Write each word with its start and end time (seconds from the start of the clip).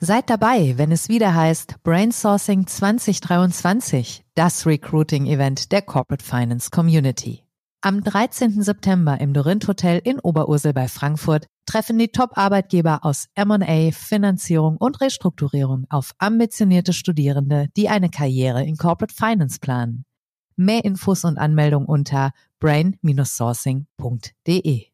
Seid 0.00 0.28
dabei, 0.28 0.74
wenn 0.76 0.90
es 0.92 1.08
wieder 1.08 1.34
heißt 1.34 1.82
Brainsourcing 1.82 2.66
2023, 2.66 4.24
das 4.34 4.66
Recruiting-Event 4.66 5.72
der 5.72 5.80
Corporate 5.82 6.24
Finance 6.24 6.70
Community. 6.70 7.42
Am 7.80 8.02
13. 8.02 8.62
September 8.62 9.20
im 9.20 9.34
Dorint 9.34 9.68
Hotel 9.68 10.00
in 10.02 10.18
Oberursel 10.18 10.72
bei 10.72 10.88
Frankfurt 10.88 11.46
treffen 11.66 11.96
die 11.98 12.08
Top-Arbeitgeber 12.08 13.04
aus 13.04 13.28
M&A, 13.34 13.92
Finanzierung 13.92 14.78
und 14.78 15.00
Restrukturierung 15.00 15.86
auf 15.90 16.12
ambitionierte 16.18 16.92
Studierende, 16.92 17.68
die 17.76 17.88
eine 17.88 18.08
Karriere 18.08 18.64
in 18.64 18.76
Corporate 18.76 19.14
Finance 19.14 19.60
planen. 19.60 20.04
Mehr 20.56 20.84
Infos 20.84 21.24
und 21.24 21.38
Anmeldung 21.38 21.86
unter 21.86 22.32
brain-sourcing.de. 22.58 24.93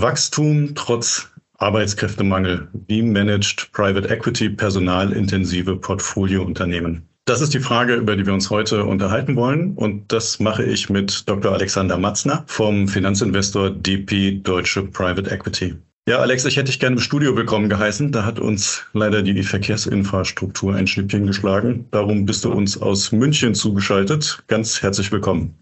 Wachstum 0.00 0.74
trotz 0.76 1.28
Arbeitskräftemangel. 1.58 2.68
Wie 2.86 3.02
managt 3.02 3.72
Private 3.72 4.08
Equity 4.08 4.48
personalintensive 4.48 5.76
Portfoliounternehmen? 5.76 7.08
Das 7.24 7.40
ist 7.40 7.52
die 7.52 7.60
Frage, 7.60 7.96
über 7.96 8.14
die 8.14 8.24
wir 8.24 8.32
uns 8.32 8.48
heute 8.48 8.84
unterhalten 8.84 9.34
wollen. 9.34 9.74
Und 9.74 10.12
das 10.12 10.38
mache 10.38 10.62
ich 10.62 10.88
mit 10.88 11.28
Dr. 11.28 11.52
Alexander 11.52 11.98
Matzner 11.98 12.44
vom 12.46 12.86
Finanzinvestor 12.86 13.70
DP 13.70 14.40
Deutsche 14.42 14.84
Private 14.84 15.30
Equity. 15.30 15.74
Ja, 16.08 16.20
Alex, 16.20 16.44
ich 16.44 16.56
hätte 16.56 16.70
dich 16.70 16.80
gerne 16.80 16.96
im 16.96 17.02
Studio 17.02 17.36
willkommen 17.36 17.68
geheißen. 17.68 18.12
Da 18.12 18.24
hat 18.24 18.38
uns 18.38 18.84
leider 18.94 19.22
die 19.22 19.42
Verkehrsinfrastruktur 19.42 20.74
ein 20.74 20.86
Schnippchen 20.86 21.26
geschlagen. 21.26 21.86
Darum 21.90 22.24
bist 22.24 22.44
du 22.44 22.52
uns 22.52 22.80
aus 22.80 23.12
München 23.12 23.54
zugeschaltet. 23.54 24.42
Ganz 24.46 24.80
herzlich 24.80 25.12
willkommen. 25.12 25.58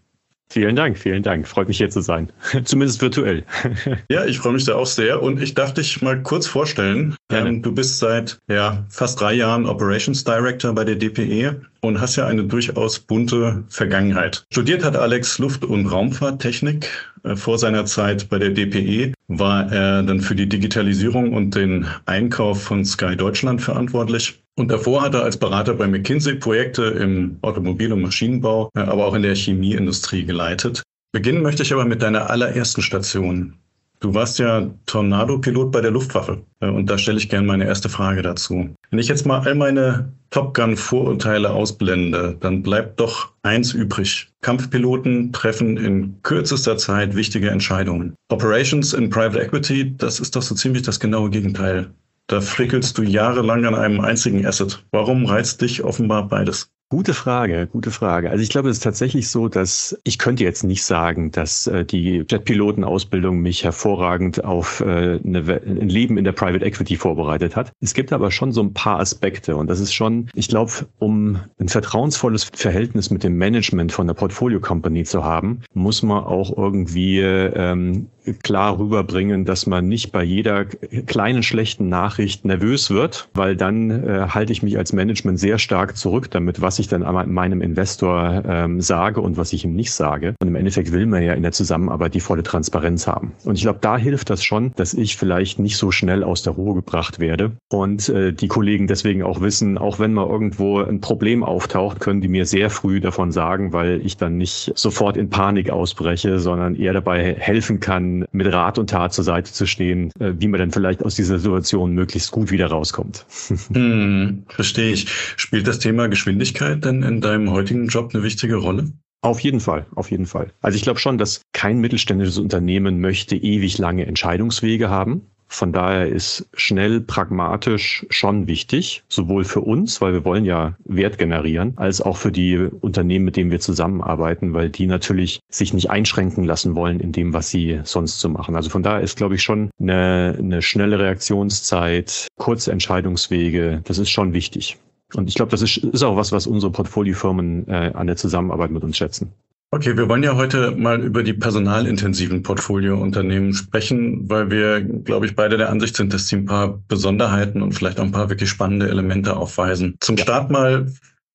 Vielen 0.49 0.77
Dank, 0.77 0.97
vielen 0.97 1.23
Dank. 1.23 1.49
Freut 1.49 1.67
mich 1.67 1.79
hier 1.79 1.91
zu 1.91 2.01
sein. 2.01 2.31
Zumindest 2.65 3.03
virtuell. 3.03 3.45
ja, 4.11 4.25
ich 4.25 4.39
freue 4.39 4.53
mich 4.53 4.65
da 4.65 4.77
auch 4.77 4.87
sehr. 4.87 5.23
Und 5.23 5.43
ich 5.43 5.55
darf 5.55 5.75
dich 5.75 6.01
mal 6.03 6.23
kurz 6.23 6.47
vorstellen. 6.47 7.17
Ähm, 7.31 7.63
du 7.63 7.73
bist 7.73 7.99
seit 7.99 8.39
ja, 8.49 8.85
fast 8.89 9.21
drei 9.21 9.35
Jahren 9.35 9.67
Operations 9.67 10.23
Director 10.23 10.73
bei 10.73 10.85
der 10.85 10.95
DPE 10.95 11.63
und 11.81 12.01
hast 12.01 12.17
ja 12.17 12.27
eine 12.27 12.45
durchaus 12.45 13.01
bunte 13.01 13.65
Vergangenheit. 13.69 14.45
Studiert 14.53 14.85
hat 14.85 14.97
Alex 14.97 15.39
Luft- 15.39 15.65
und 15.65 15.87
Raumfahrttechnik. 15.87 16.89
Äh, 17.25 17.35
vor 17.35 17.59
seiner 17.59 17.85
Zeit 17.85 18.29
bei 18.29 18.39
der 18.39 18.51
DPE 18.51 19.15
war 19.27 19.71
er 19.73 20.05
dann 20.05 20.21
für 20.21 20.37
die 20.37 20.49
Digitalisierung 20.49 21.33
und 21.33 21.57
den 21.57 21.87
Einkauf 22.07 22.63
von 22.63 22.85
Sky 22.85 23.17
Deutschland 23.17 23.63
verantwortlich. 23.63 24.46
Und 24.59 24.71
davor 24.71 25.03
hat 25.03 25.15
er 25.15 25.23
als 25.23 25.37
Berater 25.37 25.75
bei 25.75 25.87
McKinsey 25.87 26.37
Projekte 26.37 26.85
im 26.85 27.37
Automobil- 27.43 27.93
und 27.93 28.01
Maschinenbau, 28.01 28.71
äh, 28.75 28.81
aber 28.81 29.07
auch 29.07 29.15
in 29.15 29.23
der 29.23 29.35
Chemieindustrie 29.35 30.25
geleitet. 30.25 30.83
Beginnen 31.13 31.43
möchte 31.43 31.63
ich 31.63 31.73
aber 31.73 31.85
mit 31.85 32.03
deiner 32.03 32.31
allerersten 32.31 32.83
Station. 32.83 33.55
Du 34.01 34.13
warst 34.13 34.39
ja 34.39 34.71
Tornado-Pilot 34.87 35.73
bei 35.73 35.81
der 35.81 35.91
Luftwaffe. 35.91 36.43
Äh, 36.61 36.69
und 36.69 36.89
da 36.89 36.97
stelle 36.97 37.19
ich 37.19 37.29
gerne 37.29 37.47
meine 37.47 37.67
erste 37.67 37.91
Frage 37.91 38.23
dazu. 38.23 38.71
Wenn 38.91 38.99
ich 38.99 39.09
jetzt 39.09 39.27
mal 39.27 39.41
all 39.41 39.55
meine 39.55 40.13
Top 40.31 40.55
Gun-Vorurteile 40.55 41.51
ausblende, 41.51 42.37
dann 42.41 42.63
bleibt 42.63 42.99
doch 42.99 43.33
eins 43.43 43.75
übrig. 43.75 44.29
Kampfpiloten 44.41 45.33
treffen 45.33 45.77
in 45.77 46.23
kürzester 46.23 46.79
Zeit 46.79 47.15
wichtige 47.15 47.51
Entscheidungen. 47.51 48.15
Operations 48.31 48.95
in 48.95 49.11
Private 49.11 49.41
Equity, 49.41 49.97
das 49.97 50.19
ist 50.19 50.35
doch 50.35 50.43
so 50.43 50.55
ziemlich 50.55 50.83
das 50.83 50.99
genaue 50.99 51.31
Gegenteil. 51.31 51.91
Da 52.29 52.41
frickelst 52.41 52.99
du 52.99 53.03
jahrelang 53.03 53.65
an 53.67 53.77
einem 53.77 54.01
einzigen 54.01 54.45
Asset. 54.45 54.85
Warum 54.91 55.27
reizt 55.27 55.61
dich 55.61 55.85
offenbar 55.85 56.27
beides? 56.27 56.73
Gute 56.89 57.15
Frage, 57.15 57.67
gute 57.67 57.91
Frage. 57.91 58.31
Also 58.31 58.45
ich 58.45 58.49
glaube, 58.49 58.69
es 58.69 58.77
ist 58.77 58.85
tatsächlich 58.85 59.29
so, 59.29 59.49
dass 59.49 59.99
ich 60.05 60.19
könnte 60.19 60.45
jetzt 60.45 60.63
nicht 60.63 60.85
sagen, 60.85 61.33
dass 61.33 61.67
äh, 61.67 61.85
die 61.85 62.25
Jetpilotenausbildung 62.31 63.39
mich 63.41 63.65
hervorragend 63.65 64.45
auf 64.45 64.81
äh, 64.81 65.19
eine, 65.19 65.63
ein 65.65 65.89
Leben 65.89 66.17
in 66.17 66.23
der 66.23 66.31
Private 66.31 66.65
Equity 66.65 66.97
vorbereitet 66.97 67.57
hat. 67.57 67.73
Es 67.81 67.93
gibt 67.93 68.13
aber 68.13 68.31
schon 68.31 68.53
so 68.53 68.63
ein 68.63 68.73
paar 68.73 69.01
Aspekte 69.01 69.57
und 69.57 69.69
das 69.69 69.81
ist 69.81 69.95
schon, 69.95 70.31
ich 70.33 70.47
glaube, 70.47 70.71
um 71.01 71.41
ein 71.59 71.69
vertrauensvolles 71.69 72.45
Verhältnis 72.55 73.11
mit 73.11 73.25
dem 73.25 73.37
Management 73.37 73.91
von 73.91 74.07
der 74.07 74.15
Portfolio 74.15 74.61
Company 74.61 75.03
zu 75.03 75.25
haben, 75.25 75.63
muss 75.75 76.05
man 76.05 76.23
auch 76.23 76.57
irgendwie 76.57 77.19
ähm, 77.19 78.11
klar 78.43 78.79
rüberbringen, 78.79 79.45
dass 79.45 79.67
man 79.67 79.89
nicht 79.89 80.13
bei 80.13 80.23
jeder 80.23 80.65
kleinen 80.65 81.43
schlechten 81.43 81.89
Nachricht 81.89 82.45
nervös 82.45 82.91
wird, 82.91 83.29
weil 83.35 83.57
dann 83.57 83.91
äh, 83.91 84.27
halte 84.29 84.53
ich 84.53 84.63
mich 84.63 84.79
als 84.79 84.93
Management 84.93 85.39
sehr 85.39 85.59
stark 85.59 85.97
zurück 85.97 86.31
damit, 86.31 86.61
was 86.61 86.79
ich 86.79 86.89
dann 86.89 87.03
meinem 87.33 87.63
Investor 87.63 88.43
ähm, 88.47 88.81
sage 88.81 89.21
und 89.21 89.37
was 89.37 89.53
ich 89.53 89.65
ihm 89.65 89.75
nicht 89.75 89.93
sage. 89.93 90.35
Und 90.41 90.49
im 90.49 90.57
Endeffekt 90.57 90.93
will 90.93 91.07
man 91.07 91.23
ja 91.23 91.33
in 91.35 91.43
der 91.43 91.53
Zusammenarbeit 91.53 92.15
die 92.15 92.21
volle 92.21 92.43
Transparenz 92.43 93.07
haben. 93.07 93.33
Und 93.45 93.57
ich 93.57 93.63
glaube, 93.63 93.79
da 93.81 93.97
hilft 93.97 94.31
das 94.31 94.45
schon, 94.45 94.73
dass 94.77 94.95
ich 94.95 95.17
vielleicht 95.17 95.59
nicht 95.59 95.77
so 95.77 95.91
schnell 95.91 96.25
aus 96.25 96.43
der 96.43 96.55
Ruhe 96.55 96.75
gebracht 96.75 97.19
werde 97.19 97.53
und 97.71 98.09
äh, 98.09 98.33
die 98.33 98.49
Kollegen 98.49 98.87
deswegen 98.87 99.23
auch 99.23 99.41
wissen, 99.41 99.79
auch 99.79 99.99
wenn 99.99 100.15
mal 100.15 100.27
irgendwo 100.27 100.81
ein 100.81 101.01
Problem 101.01 101.43
auftaucht, 101.45 102.01
können 102.01 102.21
die 102.21 102.29
mir 102.29 102.47
sehr 102.47 102.71
früh 102.71 103.01
davon 103.01 103.33
sagen, 103.33 103.73
weil 103.73 104.01
ich 104.05 104.17
dann 104.17 104.37
nicht 104.37 104.73
sofort 104.75 105.17
in 105.17 105.31
Panik 105.31 105.71
ausbreche, 105.71 106.39
sondern 106.39 106.75
eher 106.75 106.93
dabei 106.93 107.35
helfen 107.39 107.81
kann, 107.81 108.16
mit 108.33 108.53
Rat 108.53 108.79
und 108.79 108.91
Tat 108.91 109.13
zur 109.13 109.25
Seite 109.25 109.53
zu 109.53 109.67
stehen, 109.67 110.11
äh, 110.19 110.33
wie 110.39 110.49
man 110.49 110.61
dann 110.61 110.71
vielleicht 110.71 111.05
aus 111.05 111.15
dieser 111.15 111.39
Situation 111.39 111.93
möglichst 111.93 112.31
gut 112.31 112.51
wieder 112.51 112.67
rauskommt. 112.67 113.27
Hm, 113.73 114.45
verstehe 114.49 114.93
ich. 114.93 115.09
Spielt 115.37 115.67
das 115.67 115.79
Thema 115.79 116.09
Geschwindigkeit 116.09 116.85
denn 116.85 117.03
in 117.03 117.21
deinem 117.21 117.51
heutigen 117.51 117.89
Job 117.89 118.11
eine 118.15 118.23
wichtige 118.23 118.57
Rolle? 118.57 118.93
Auf 119.23 119.41
jeden 119.41 119.61
Fall, 119.61 119.87
auf 119.95 120.11
jeden 120.11 120.27
Fall. 120.27 120.53
Also 120.61 120.77
ich 120.77 120.83
glaube 120.83 121.01
schon, 121.01 121.19
dass 121.19 121.43
kein 121.53 121.79
mittelständisches 121.81 122.39
Unternehmen 122.39 123.01
möchte 123.01 123.35
ewig 123.35 123.79
lange 123.79 124.07
Entscheidungswege 124.07 124.89
haben. 124.89 125.31
Von 125.49 125.73
daher 125.73 126.09
ist 126.09 126.49
schnell 126.55 127.01
pragmatisch 127.01 128.07
schon 128.11 128.47
wichtig, 128.47 129.05
sowohl 129.09 129.45
für 129.45 129.61
uns, 129.61 130.01
weil 130.01 130.13
wir 130.13 130.25
wollen 130.25 130.45
ja 130.45 130.77
Wert 130.85 131.19
generieren, 131.19 131.75
als 131.77 132.01
auch 132.01 132.17
für 132.17 132.33
die 132.33 132.59
Unternehmen, 132.59 133.25
mit 133.25 133.37
denen 133.37 133.51
wir 133.51 133.61
zusammenarbeiten, 133.61 134.55
weil 134.55 134.71
die 134.71 134.87
natürlich 134.87 135.41
sich 135.49 135.73
nicht 135.73 135.91
einschränken 135.91 136.45
lassen 136.45 136.75
wollen 136.75 137.01
in 137.01 137.13
dem, 137.13 137.33
was 137.33 137.49
sie 137.49 137.81
sonst 137.85 138.21
so 138.21 138.29
machen. 138.29 138.57
Also 138.57 138.71
von 138.71 138.83
daher 138.83 139.01
ist, 139.01 139.17
glaube 139.17 139.37
ich, 139.37 139.43
schon 139.43 139.71
eine, 139.81 140.37
eine 140.39 140.63
schnelle 140.63 140.99
Reaktionszeit, 140.99 142.29
kurze 142.37 142.73
Entscheidungswege, 142.73 143.83
das 143.85 143.99
ist 143.99 144.11
schon 144.11 144.33
wichtig. 144.33 144.79
Und 145.15 145.29
ich 145.29 145.37
glaube, 145.37 145.51
das 145.51 145.63
ist, 145.63 145.77
ist 145.79 146.03
auch 146.03 146.17
was, 146.17 146.33
was 146.33 146.47
unsere 146.47 146.73
Portfoliofirmen 146.73 147.69
äh, 147.69 147.93
an 147.95 148.09
der 148.09 148.17
Zusammenarbeit 148.17 148.71
mit 148.71 148.83
uns 148.83 148.97
schätzen. 148.97 149.33
Okay, 149.73 149.97
wir 149.97 150.09
wollen 150.09 150.23
ja 150.23 150.37
heute 150.37 150.71
mal 150.71 151.03
über 151.03 151.25
die 151.25 151.33
personalintensiven 151.33 152.43
Portfoliounternehmen 152.45 153.53
sprechen, 153.53 154.31
weil 154.31 154.49
wir, 154.49 154.81
glaube 154.81 155.27
ich, 155.27 155.35
beide 155.35 155.57
der 155.57 155.71
Ansicht 155.71 155.97
sind, 155.97 156.15
dass 156.15 156.29
sie 156.29 156.37
ein 156.37 156.47
paar 156.47 156.79
Besonderheiten 156.87 157.63
und 157.63 157.73
vielleicht 157.73 157.99
auch 157.99 158.05
ein 158.05 158.13
paar 158.13 158.31
wirklich 158.31 158.49
spannende 158.49 158.89
Elemente 158.89 159.37
aufweisen. 159.37 159.97
Zum 160.01 160.17
Start 160.17 160.51
mal, 160.51 160.87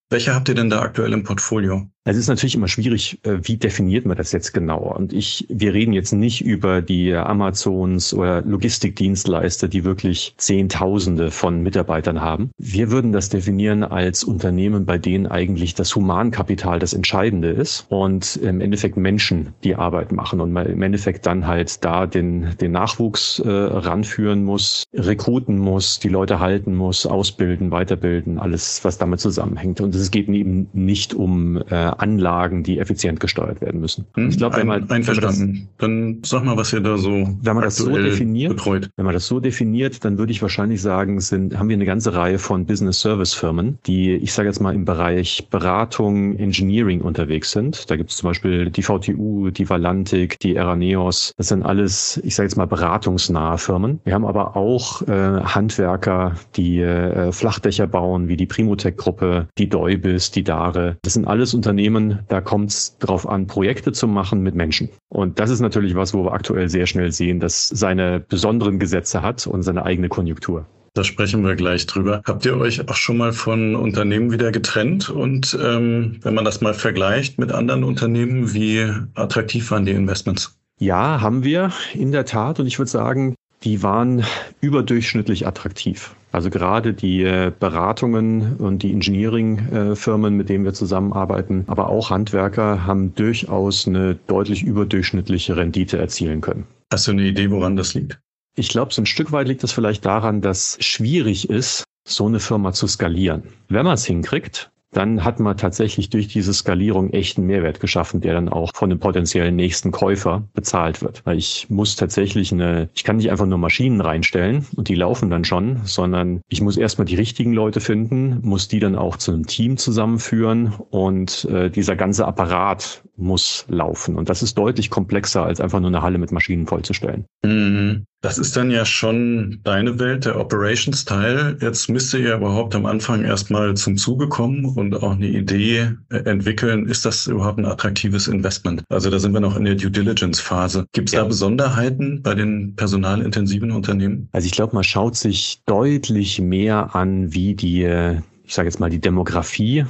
welche 0.08 0.34
habt 0.34 0.48
ihr 0.48 0.54
denn 0.54 0.70
da 0.70 0.80
aktuell 0.80 1.12
im 1.12 1.24
Portfolio? 1.24 1.91
Es 2.04 2.16
ist 2.16 2.26
natürlich 2.26 2.56
immer 2.56 2.66
schwierig, 2.66 3.20
äh, 3.22 3.38
wie 3.42 3.56
definiert 3.56 4.06
man 4.06 4.16
das 4.16 4.32
jetzt 4.32 4.52
genauer? 4.52 4.96
Und 4.96 5.12
ich, 5.12 5.46
wir 5.48 5.72
reden 5.72 5.92
jetzt 5.92 6.12
nicht 6.12 6.44
über 6.44 6.82
die 6.82 7.14
Amazons 7.14 8.12
oder 8.12 8.42
Logistikdienstleister, 8.42 9.68
die 9.68 9.84
wirklich 9.84 10.34
Zehntausende 10.36 11.30
von 11.30 11.62
Mitarbeitern 11.62 12.20
haben. 12.20 12.50
Wir 12.58 12.90
würden 12.90 13.12
das 13.12 13.28
definieren 13.28 13.84
als 13.84 14.24
Unternehmen, 14.24 14.84
bei 14.84 14.98
denen 14.98 15.28
eigentlich 15.28 15.74
das 15.76 15.94
Humankapital 15.94 16.80
das 16.80 16.92
Entscheidende 16.92 17.50
ist 17.50 17.86
und 17.88 18.34
im 18.34 18.60
Endeffekt 18.60 18.96
Menschen 18.96 19.54
die 19.62 19.76
Arbeit 19.76 20.10
machen 20.10 20.40
und 20.40 20.50
man 20.50 20.66
im 20.66 20.82
Endeffekt 20.82 21.24
dann 21.26 21.46
halt 21.46 21.84
da 21.84 22.06
den, 22.06 22.56
den 22.60 22.72
Nachwuchs 22.72 23.38
äh, 23.38 23.48
ranführen 23.48 24.42
muss, 24.42 24.82
rekruten 24.92 25.56
muss, 25.56 26.00
die 26.00 26.08
Leute 26.08 26.40
halten 26.40 26.74
muss, 26.74 27.06
ausbilden, 27.06 27.70
weiterbilden, 27.70 28.40
alles, 28.40 28.84
was 28.84 28.98
damit 28.98 29.20
zusammenhängt. 29.20 29.80
Und 29.80 29.94
es 29.94 30.10
geht 30.10 30.28
eben 30.28 30.68
nicht 30.72 31.14
um 31.14 31.62
äh, 31.70 31.91
Anlagen, 32.00 32.62
die 32.62 32.78
effizient 32.78 33.20
gesteuert 33.20 33.60
werden 33.60 33.80
müssen. 33.80 34.06
Hm, 34.14 34.28
ich 34.28 34.38
glaube, 34.38 34.56
wenn 34.56 34.66
man 34.66 34.90
einverstanden, 34.90 35.68
dann 35.78 36.18
sag 36.24 36.44
mal, 36.44 36.56
was 36.56 36.72
ihr 36.72 36.80
da 36.80 36.96
so 36.96 37.28
wenn 37.42 37.54
man 37.54 37.64
das 37.64 37.76
so 37.76 37.90
definiert, 37.90 38.56
betreut. 38.56 38.90
wenn 38.96 39.04
man 39.04 39.14
das 39.14 39.26
so 39.26 39.40
definiert, 39.40 40.04
dann 40.04 40.18
würde 40.18 40.32
ich 40.32 40.42
wahrscheinlich 40.42 40.80
sagen, 40.82 41.20
sind 41.20 41.58
haben 41.58 41.68
wir 41.68 41.76
eine 41.76 41.86
ganze 41.86 42.14
Reihe 42.14 42.38
von 42.38 42.66
Business 42.66 43.00
Service 43.00 43.34
Firmen, 43.34 43.78
die 43.86 44.12
ich 44.14 44.32
sage 44.32 44.48
jetzt 44.48 44.60
mal 44.60 44.74
im 44.74 44.84
Bereich 44.84 45.48
Beratung, 45.50 46.36
Engineering 46.36 47.00
unterwegs 47.00 47.52
sind. 47.52 47.90
Da 47.90 47.96
gibt 47.96 48.10
es 48.10 48.16
zum 48.16 48.30
Beispiel 48.30 48.70
die 48.70 48.82
VTU, 48.82 49.50
die 49.50 49.68
Valantik, 49.68 50.38
die 50.40 50.56
Eraneos. 50.56 51.32
Das 51.36 51.48
sind 51.48 51.62
alles, 51.62 52.20
ich 52.24 52.34
sage 52.34 52.48
jetzt 52.48 52.56
mal 52.56 52.66
beratungsnahe 52.66 53.58
Firmen. 53.58 54.00
Wir 54.04 54.14
haben 54.14 54.24
aber 54.24 54.56
auch 54.56 55.02
äh, 55.02 55.40
Handwerker, 55.42 56.34
die 56.56 56.80
äh, 56.80 57.32
Flachdächer 57.32 57.86
bauen, 57.86 58.28
wie 58.28 58.36
die 58.36 58.46
Primotech-Gruppe, 58.46 59.48
die 59.58 59.68
Deubis, 59.68 60.30
die 60.30 60.44
Dare. 60.44 60.96
Das 61.02 61.14
sind 61.14 61.26
alles 61.26 61.54
Unternehmen, 61.54 61.81
da 62.28 62.40
kommt 62.40 62.70
es 62.70 62.98
darauf 62.98 63.28
an, 63.28 63.46
Projekte 63.46 63.92
zu 63.92 64.06
machen 64.06 64.42
mit 64.42 64.54
Menschen. 64.54 64.88
Und 65.08 65.38
das 65.38 65.50
ist 65.50 65.60
natürlich 65.60 65.94
was, 65.94 66.14
wo 66.14 66.24
wir 66.24 66.32
aktuell 66.32 66.68
sehr 66.68 66.86
schnell 66.86 67.12
sehen, 67.12 67.40
dass 67.40 67.68
seine 67.68 68.20
besonderen 68.20 68.78
Gesetze 68.78 69.22
hat 69.22 69.46
und 69.46 69.62
seine 69.62 69.84
eigene 69.84 70.08
Konjunktur. 70.08 70.66
Da 70.94 71.04
sprechen 71.04 71.44
wir 71.44 71.54
gleich 71.56 71.86
drüber. 71.86 72.20
Habt 72.26 72.44
ihr 72.44 72.56
euch 72.58 72.86
auch 72.86 72.94
schon 72.94 73.16
mal 73.16 73.32
von 73.32 73.74
Unternehmen 73.74 74.30
wieder 74.30 74.52
getrennt? 74.52 75.08
Und 75.08 75.58
ähm, 75.62 76.18
wenn 76.20 76.34
man 76.34 76.44
das 76.44 76.60
mal 76.60 76.74
vergleicht 76.74 77.38
mit 77.38 77.50
anderen 77.50 77.82
Unternehmen, 77.82 78.52
wie 78.52 78.86
attraktiv 79.14 79.70
waren 79.70 79.86
die 79.86 79.92
Investments? 79.92 80.54
Ja, 80.78 81.20
haben 81.22 81.44
wir 81.44 81.72
in 81.94 82.12
der 82.12 82.26
Tat. 82.26 82.60
Und 82.60 82.66
ich 82.66 82.78
würde 82.78 82.90
sagen, 82.90 83.34
die 83.64 83.82
waren 83.82 84.24
überdurchschnittlich 84.60 85.46
attraktiv. 85.46 86.14
Also 86.32 86.48
gerade 86.48 86.94
die 86.94 87.22
äh, 87.22 87.52
Beratungen 87.56 88.56
und 88.56 88.82
die 88.82 88.92
Engineering-Firmen, 88.92 90.34
mit 90.34 90.48
denen 90.48 90.64
wir 90.64 90.72
zusammenarbeiten, 90.72 91.64
aber 91.66 91.90
auch 91.90 92.08
Handwerker 92.08 92.86
haben 92.86 93.14
durchaus 93.14 93.86
eine 93.86 94.14
deutlich 94.26 94.62
überdurchschnittliche 94.62 95.56
Rendite 95.56 95.98
erzielen 95.98 96.40
können. 96.40 96.66
Hast 96.90 97.06
du 97.06 97.12
eine 97.12 97.22
Idee, 97.24 97.50
woran 97.50 97.76
das 97.76 97.92
liegt? 97.92 98.18
Ich 98.56 98.68
glaube, 98.68 98.92
so 98.92 99.02
ein 99.02 99.06
Stück 99.06 99.32
weit 99.32 99.46
liegt 99.46 99.62
es 99.62 99.72
vielleicht 99.72 100.04
daran, 100.04 100.40
dass 100.40 100.78
schwierig 100.80 101.48
ist, 101.48 101.84
so 102.06 102.26
eine 102.26 102.40
Firma 102.40 102.72
zu 102.72 102.86
skalieren. 102.86 103.44
Wenn 103.68 103.84
man 103.84 103.94
es 103.94 104.04
hinkriegt, 104.04 104.70
dann 104.92 105.24
hat 105.24 105.40
man 105.40 105.56
tatsächlich 105.56 106.10
durch 106.10 106.28
diese 106.28 106.52
Skalierung 106.52 107.10
echten 107.10 107.46
Mehrwert 107.46 107.80
geschaffen, 107.80 108.20
der 108.20 108.34
dann 108.34 108.48
auch 108.48 108.72
von 108.74 108.90
dem 108.90 108.98
potenziellen 108.98 109.56
nächsten 109.56 109.90
Käufer 109.90 110.44
bezahlt 110.54 111.02
wird. 111.02 111.24
Weil 111.24 111.38
ich 111.38 111.66
muss 111.70 111.96
tatsächlich 111.96 112.52
eine, 112.52 112.90
ich 112.94 113.02
kann 113.02 113.16
nicht 113.16 113.30
einfach 113.30 113.46
nur 113.46 113.58
Maschinen 113.58 114.00
reinstellen 114.00 114.66
und 114.76 114.88
die 114.88 114.94
laufen 114.94 115.30
dann 115.30 115.44
schon, 115.44 115.80
sondern 115.84 116.42
ich 116.48 116.60
muss 116.60 116.76
erstmal 116.76 117.06
die 117.06 117.16
richtigen 117.16 117.54
Leute 117.54 117.80
finden, 117.80 118.40
muss 118.42 118.68
die 118.68 118.80
dann 118.80 118.94
auch 118.94 119.16
zu 119.16 119.32
einem 119.32 119.46
Team 119.46 119.78
zusammenführen 119.78 120.74
und 120.90 121.46
äh, 121.46 121.70
dieser 121.70 121.96
ganze 121.96 122.26
Apparat 122.26 123.02
muss 123.22 123.64
laufen. 123.68 124.16
Und 124.16 124.28
das 124.28 124.42
ist 124.42 124.58
deutlich 124.58 124.90
komplexer, 124.90 125.44
als 125.44 125.60
einfach 125.60 125.80
nur 125.80 125.88
eine 125.88 126.02
Halle 126.02 126.18
mit 126.18 126.32
Maschinen 126.32 126.66
vollzustellen. 126.66 127.24
Mhm. 127.44 128.04
Das 128.20 128.38
ist 128.38 128.56
dann 128.56 128.70
ja 128.70 128.84
schon 128.84 129.60
deine 129.64 129.98
Welt, 129.98 130.26
der 130.26 130.38
Operations-Teil. 130.38 131.58
Jetzt 131.60 131.88
müsste 131.88 132.18
ihr 132.18 132.36
überhaupt 132.36 132.74
am 132.76 132.86
Anfang 132.86 133.24
erstmal 133.24 133.74
zum 133.74 133.96
Zuge 133.96 134.28
kommen 134.28 134.64
und 134.64 134.94
auch 134.94 135.16
eine 135.16 135.26
Idee 135.26 135.90
äh, 136.10 136.18
entwickeln. 136.18 136.86
Ist 136.86 137.04
das 137.04 137.26
überhaupt 137.26 137.58
ein 137.58 137.66
attraktives 137.66 138.28
Investment? 138.28 138.84
Also 138.90 139.10
da 139.10 139.18
sind 139.18 139.32
wir 139.32 139.40
noch 139.40 139.56
in 139.56 139.64
der 139.64 139.74
Due 139.74 139.90
Diligence-Phase. 139.90 140.86
Gibt 140.92 141.08
es 141.08 141.14
ja. 141.14 141.22
da 141.22 141.28
Besonderheiten 141.28 142.22
bei 142.22 142.34
den 142.34 142.76
personalintensiven 142.76 143.72
Unternehmen? 143.72 144.28
Also 144.30 144.46
ich 144.46 144.52
glaube, 144.52 144.76
man 144.76 144.84
schaut 144.84 145.16
sich 145.16 145.60
deutlich 145.66 146.40
mehr 146.40 146.94
an, 146.94 147.34
wie 147.34 147.54
die 147.54 148.20
ich 148.44 148.56
sage 148.56 148.68
jetzt 148.68 148.80
mal, 148.80 148.90
die 148.90 149.00
Demografie 149.00 149.86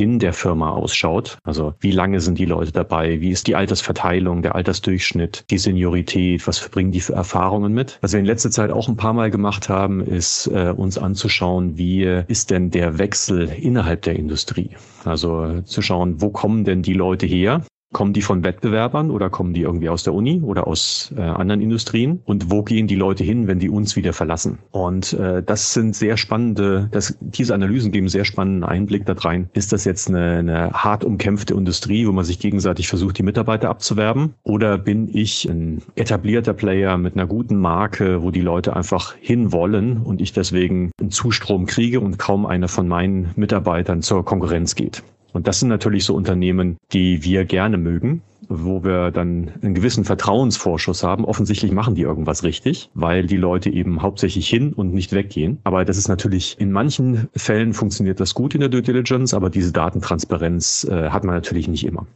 in 0.00 0.18
der 0.18 0.32
Firma 0.32 0.70
ausschaut. 0.70 1.38
Also 1.44 1.74
wie 1.80 1.90
lange 1.90 2.20
sind 2.20 2.38
die 2.38 2.46
Leute 2.46 2.72
dabei? 2.72 3.20
Wie 3.20 3.30
ist 3.30 3.46
die 3.46 3.54
Altersverteilung, 3.54 4.42
der 4.42 4.54
Altersdurchschnitt, 4.54 5.44
die 5.50 5.58
Seniorität? 5.58 6.46
Was 6.46 6.68
bringen 6.68 6.92
die 6.92 7.00
für 7.00 7.12
Erfahrungen 7.12 7.72
mit? 7.72 7.98
Was 8.00 8.12
wir 8.12 8.20
in 8.20 8.26
letzter 8.26 8.50
Zeit 8.50 8.70
auch 8.70 8.88
ein 8.88 8.96
paar 8.96 9.12
Mal 9.12 9.30
gemacht 9.30 9.68
haben, 9.68 10.00
ist 10.00 10.46
äh, 10.46 10.72
uns 10.74 10.98
anzuschauen, 10.98 11.76
wie 11.76 12.04
ist 12.28 12.50
denn 12.50 12.70
der 12.70 12.98
Wechsel 12.98 13.48
innerhalb 13.60 14.02
der 14.02 14.16
Industrie? 14.16 14.70
Also 15.04 15.60
zu 15.62 15.82
schauen, 15.82 16.20
wo 16.20 16.30
kommen 16.30 16.64
denn 16.64 16.82
die 16.82 16.94
Leute 16.94 17.26
her? 17.26 17.62
Kommen 17.92 18.12
die 18.12 18.22
von 18.22 18.44
Wettbewerbern 18.44 19.10
oder 19.10 19.30
kommen 19.30 19.52
die 19.52 19.62
irgendwie 19.62 19.88
aus 19.88 20.04
der 20.04 20.14
Uni 20.14 20.42
oder 20.42 20.68
aus 20.68 21.12
äh, 21.16 21.20
anderen 21.20 21.60
Industrien? 21.60 22.20
Und 22.24 22.50
wo 22.50 22.62
gehen 22.62 22.86
die 22.86 22.94
Leute 22.94 23.24
hin, 23.24 23.48
wenn 23.48 23.58
die 23.58 23.68
uns 23.68 23.96
wieder 23.96 24.12
verlassen? 24.12 24.58
Und 24.70 25.12
äh, 25.14 25.42
das 25.42 25.72
sind 25.72 25.96
sehr 25.96 26.16
spannende, 26.16 26.88
das, 26.92 27.18
diese 27.20 27.52
Analysen 27.52 27.90
geben 27.90 28.08
sehr 28.08 28.24
spannenden 28.24 28.62
Einblick 28.62 29.06
da 29.06 29.14
rein. 29.14 29.50
Ist 29.54 29.72
das 29.72 29.84
jetzt 29.84 30.08
eine, 30.08 30.38
eine 30.38 30.70
hart 30.70 31.04
umkämpfte 31.04 31.54
Industrie, 31.54 32.06
wo 32.06 32.12
man 32.12 32.24
sich 32.24 32.38
gegenseitig 32.38 32.86
versucht, 32.88 33.18
die 33.18 33.24
Mitarbeiter 33.24 33.68
abzuwerben? 33.68 34.34
Oder 34.44 34.78
bin 34.78 35.08
ich 35.12 35.48
ein 35.48 35.82
etablierter 35.96 36.54
Player 36.54 36.96
mit 36.96 37.14
einer 37.14 37.26
guten 37.26 37.56
Marke, 37.56 38.22
wo 38.22 38.30
die 38.30 38.40
Leute 38.40 38.76
einfach 38.76 39.14
hinwollen 39.20 40.02
und 40.02 40.20
ich 40.20 40.32
deswegen 40.32 40.92
einen 41.00 41.10
Zustrom 41.10 41.66
kriege 41.66 41.98
und 41.98 42.18
kaum 42.18 42.46
einer 42.46 42.68
von 42.68 42.86
meinen 42.86 43.32
Mitarbeitern 43.34 44.00
zur 44.02 44.24
Konkurrenz 44.24 44.76
geht? 44.76 45.02
Und 45.32 45.46
das 45.46 45.60
sind 45.60 45.68
natürlich 45.68 46.04
so 46.04 46.14
Unternehmen, 46.14 46.76
die 46.92 47.24
wir 47.24 47.44
gerne 47.44 47.78
mögen, 47.78 48.22
wo 48.48 48.82
wir 48.82 49.10
dann 49.10 49.52
einen 49.62 49.74
gewissen 49.74 50.04
Vertrauensvorschuss 50.04 51.02
haben. 51.02 51.24
Offensichtlich 51.24 51.72
machen 51.72 51.94
die 51.94 52.02
irgendwas 52.02 52.42
richtig, 52.42 52.90
weil 52.94 53.26
die 53.26 53.36
Leute 53.36 53.70
eben 53.70 54.02
hauptsächlich 54.02 54.48
hin 54.48 54.72
und 54.72 54.92
nicht 54.92 55.12
weggehen. 55.12 55.58
Aber 55.64 55.84
das 55.84 55.96
ist 55.96 56.08
natürlich, 56.08 56.56
in 56.58 56.72
manchen 56.72 57.28
Fällen 57.36 57.72
funktioniert 57.74 58.20
das 58.20 58.34
gut 58.34 58.54
in 58.54 58.60
der 58.60 58.68
Due 58.68 58.82
Diligence, 58.82 59.34
aber 59.34 59.50
diese 59.50 59.72
Datentransparenz 59.72 60.84
äh, 60.90 61.10
hat 61.10 61.24
man 61.24 61.34
natürlich 61.34 61.68
nicht 61.68 61.86
immer. 61.86 62.06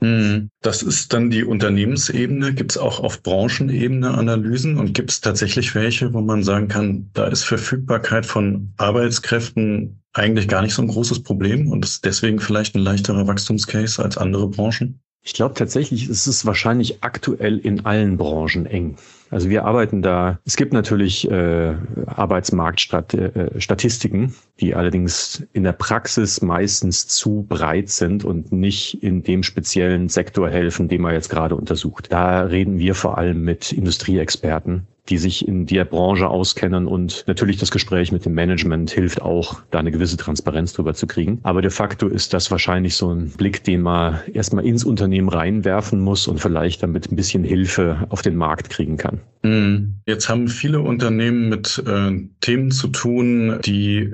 Hm, 0.00 0.50
das 0.62 0.82
ist 0.82 1.12
dann 1.12 1.30
die 1.30 1.44
Unternehmensebene. 1.44 2.54
Gibt 2.54 2.72
es 2.72 2.78
auch 2.78 3.00
auf 3.00 3.22
Branchenebene 3.22 4.12
Analysen 4.12 4.78
und 4.78 4.94
gibt 4.94 5.10
es 5.10 5.20
tatsächlich 5.20 5.74
welche, 5.74 6.14
wo 6.14 6.20
man 6.20 6.42
sagen 6.42 6.68
kann, 6.68 7.10
da 7.12 7.26
ist 7.26 7.44
Verfügbarkeit 7.44 8.24
von 8.24 8.72
Arbeitskräften 8.78 10.02
eigentlich 10.12 10.48
gar 10.48 10.62
nicht 10.62 10.74
so 10.74 10.82
ein 10.82 10.88
großes 10.88 11.22
Problem 11.22 11.68
und 11.68 11.84
ist 11.84 12.04
deswegen 12.04 12.40
vielleicht 12.40 12.74
ein 12.74 12.82
leichterer 12.82 13.26
Wachstumscase 13.26 14.02
als 14.02 14.16
andere 14.16 14.48
Branchen? 14.48 15.00
Ich 15.22 15.34
glaube 15.34 15.54
tatsächlich 15.54 16.08
ist 16.08 16.26
es 16.26 16.46
wahrscheinlich 16.46 17.04
aktuell 17.04 17.58
in 17.58 17.84
allen 17.84 18.16
Branchen 18.16 18.64
eng. 18.64 18.96
Also 19.28 19.50
wir 19.50 19.66
arbeiten 19.66 20.00
da, 20.02 20.38
es 20.44 20.56
gibt 20.56 20.72
natürlich 20.72 21.30
äh, 21.30 21.74
Arbeitsmarktstatistiken, 22.06 24.24
äh, 24.24 24.30
die 24.60 24.74
allerdings 24.74 25.46
in 25.52 25.64
der 25.64 25.72
Praxis 25.72 26.42
meistens 26.42 27.06
zu 27.06 27.46
breit 27.48 27.88
sind 27.88 28.24
und 28.24 28.52
nicht 28.52 29.02
in 29.02 29.22
dem 29.22 29.42
speziellen 29.42 30.08
Sektor 30.08 30.48
helfen, 30.50 30.88
den 30.88 31.00
man 31.00 31.14
jetzt 31.14 31.30
gerade 31.30 31.56
untersucht. 31.56 32.08
Da 32.10 32.42
reden 32.42 32.78
wir 32.78 32.94
vor 32.94 33.18
allem 33.18 33.42
mit 33.42 33.72
Industrieexperten, 33.72 34.86
die 35.08 35.18
sich 35.18 35.46
in 35.48 35.66
der 35.66 35.84
Branche 35.84 36.28
auskennen 36.28 36.86
und 36.86 37.24
natürlich 37.26 37.56
das 37.56 37.70
Gespräch 37.70 38.12
mit 38.12 38.24
dem 38.24 38.34
Management 38.34 38.90
hilft 38.90 39.22
auch, 39.22 39.60
da 39.70 39.78
eine 39.78 39.90
gewisse 39.90 40.16
Transparenz 40.16 40.72
drüber 40.72 40.94
zu 40.94 41.06
kriegen. 41.06 41.40
Aber 41.42 41.62
de 41.62 41.70
facto 41.70 42.06
ist 42.06 42.34
das 42.34 42.50
wahrscheinlich 42.50 42.94
so 42.94 43.12
ein 43.12 43.30
Blick, 43.30 43.64
den 43.64 43.82
man 43.82 44.20
erstmal 44.32 44.66
ins 44.66 44.84
Unternehmen 44.84 45.28
reinwerfen 45.28 46.00
muss 46.00 46.28
und 46.28 46.38
vielleicht 46.38 46.82
damit 46.82 47.10
ein 47.10 47.16
bisschen 47.16 47.44
Hilfe 47.44 48.06
auf 48.10 48.22
den 48.22 48.36
Markt 48.36 48.70
kriegen 48.70 48.96
kann. 48.96 49.20
Hm. 49.42 49.99
Jetzt 50.10 50.28
haben 50.28 50.48
viele 50.48 50.80
Unternehmen 50.80 51.48
mit 51.48 51.80
äh, 51.86 52.10
Themen 52.40 52.72
zu 52.72 52.88
tun, 52.88 53.60
die 53.64 54.12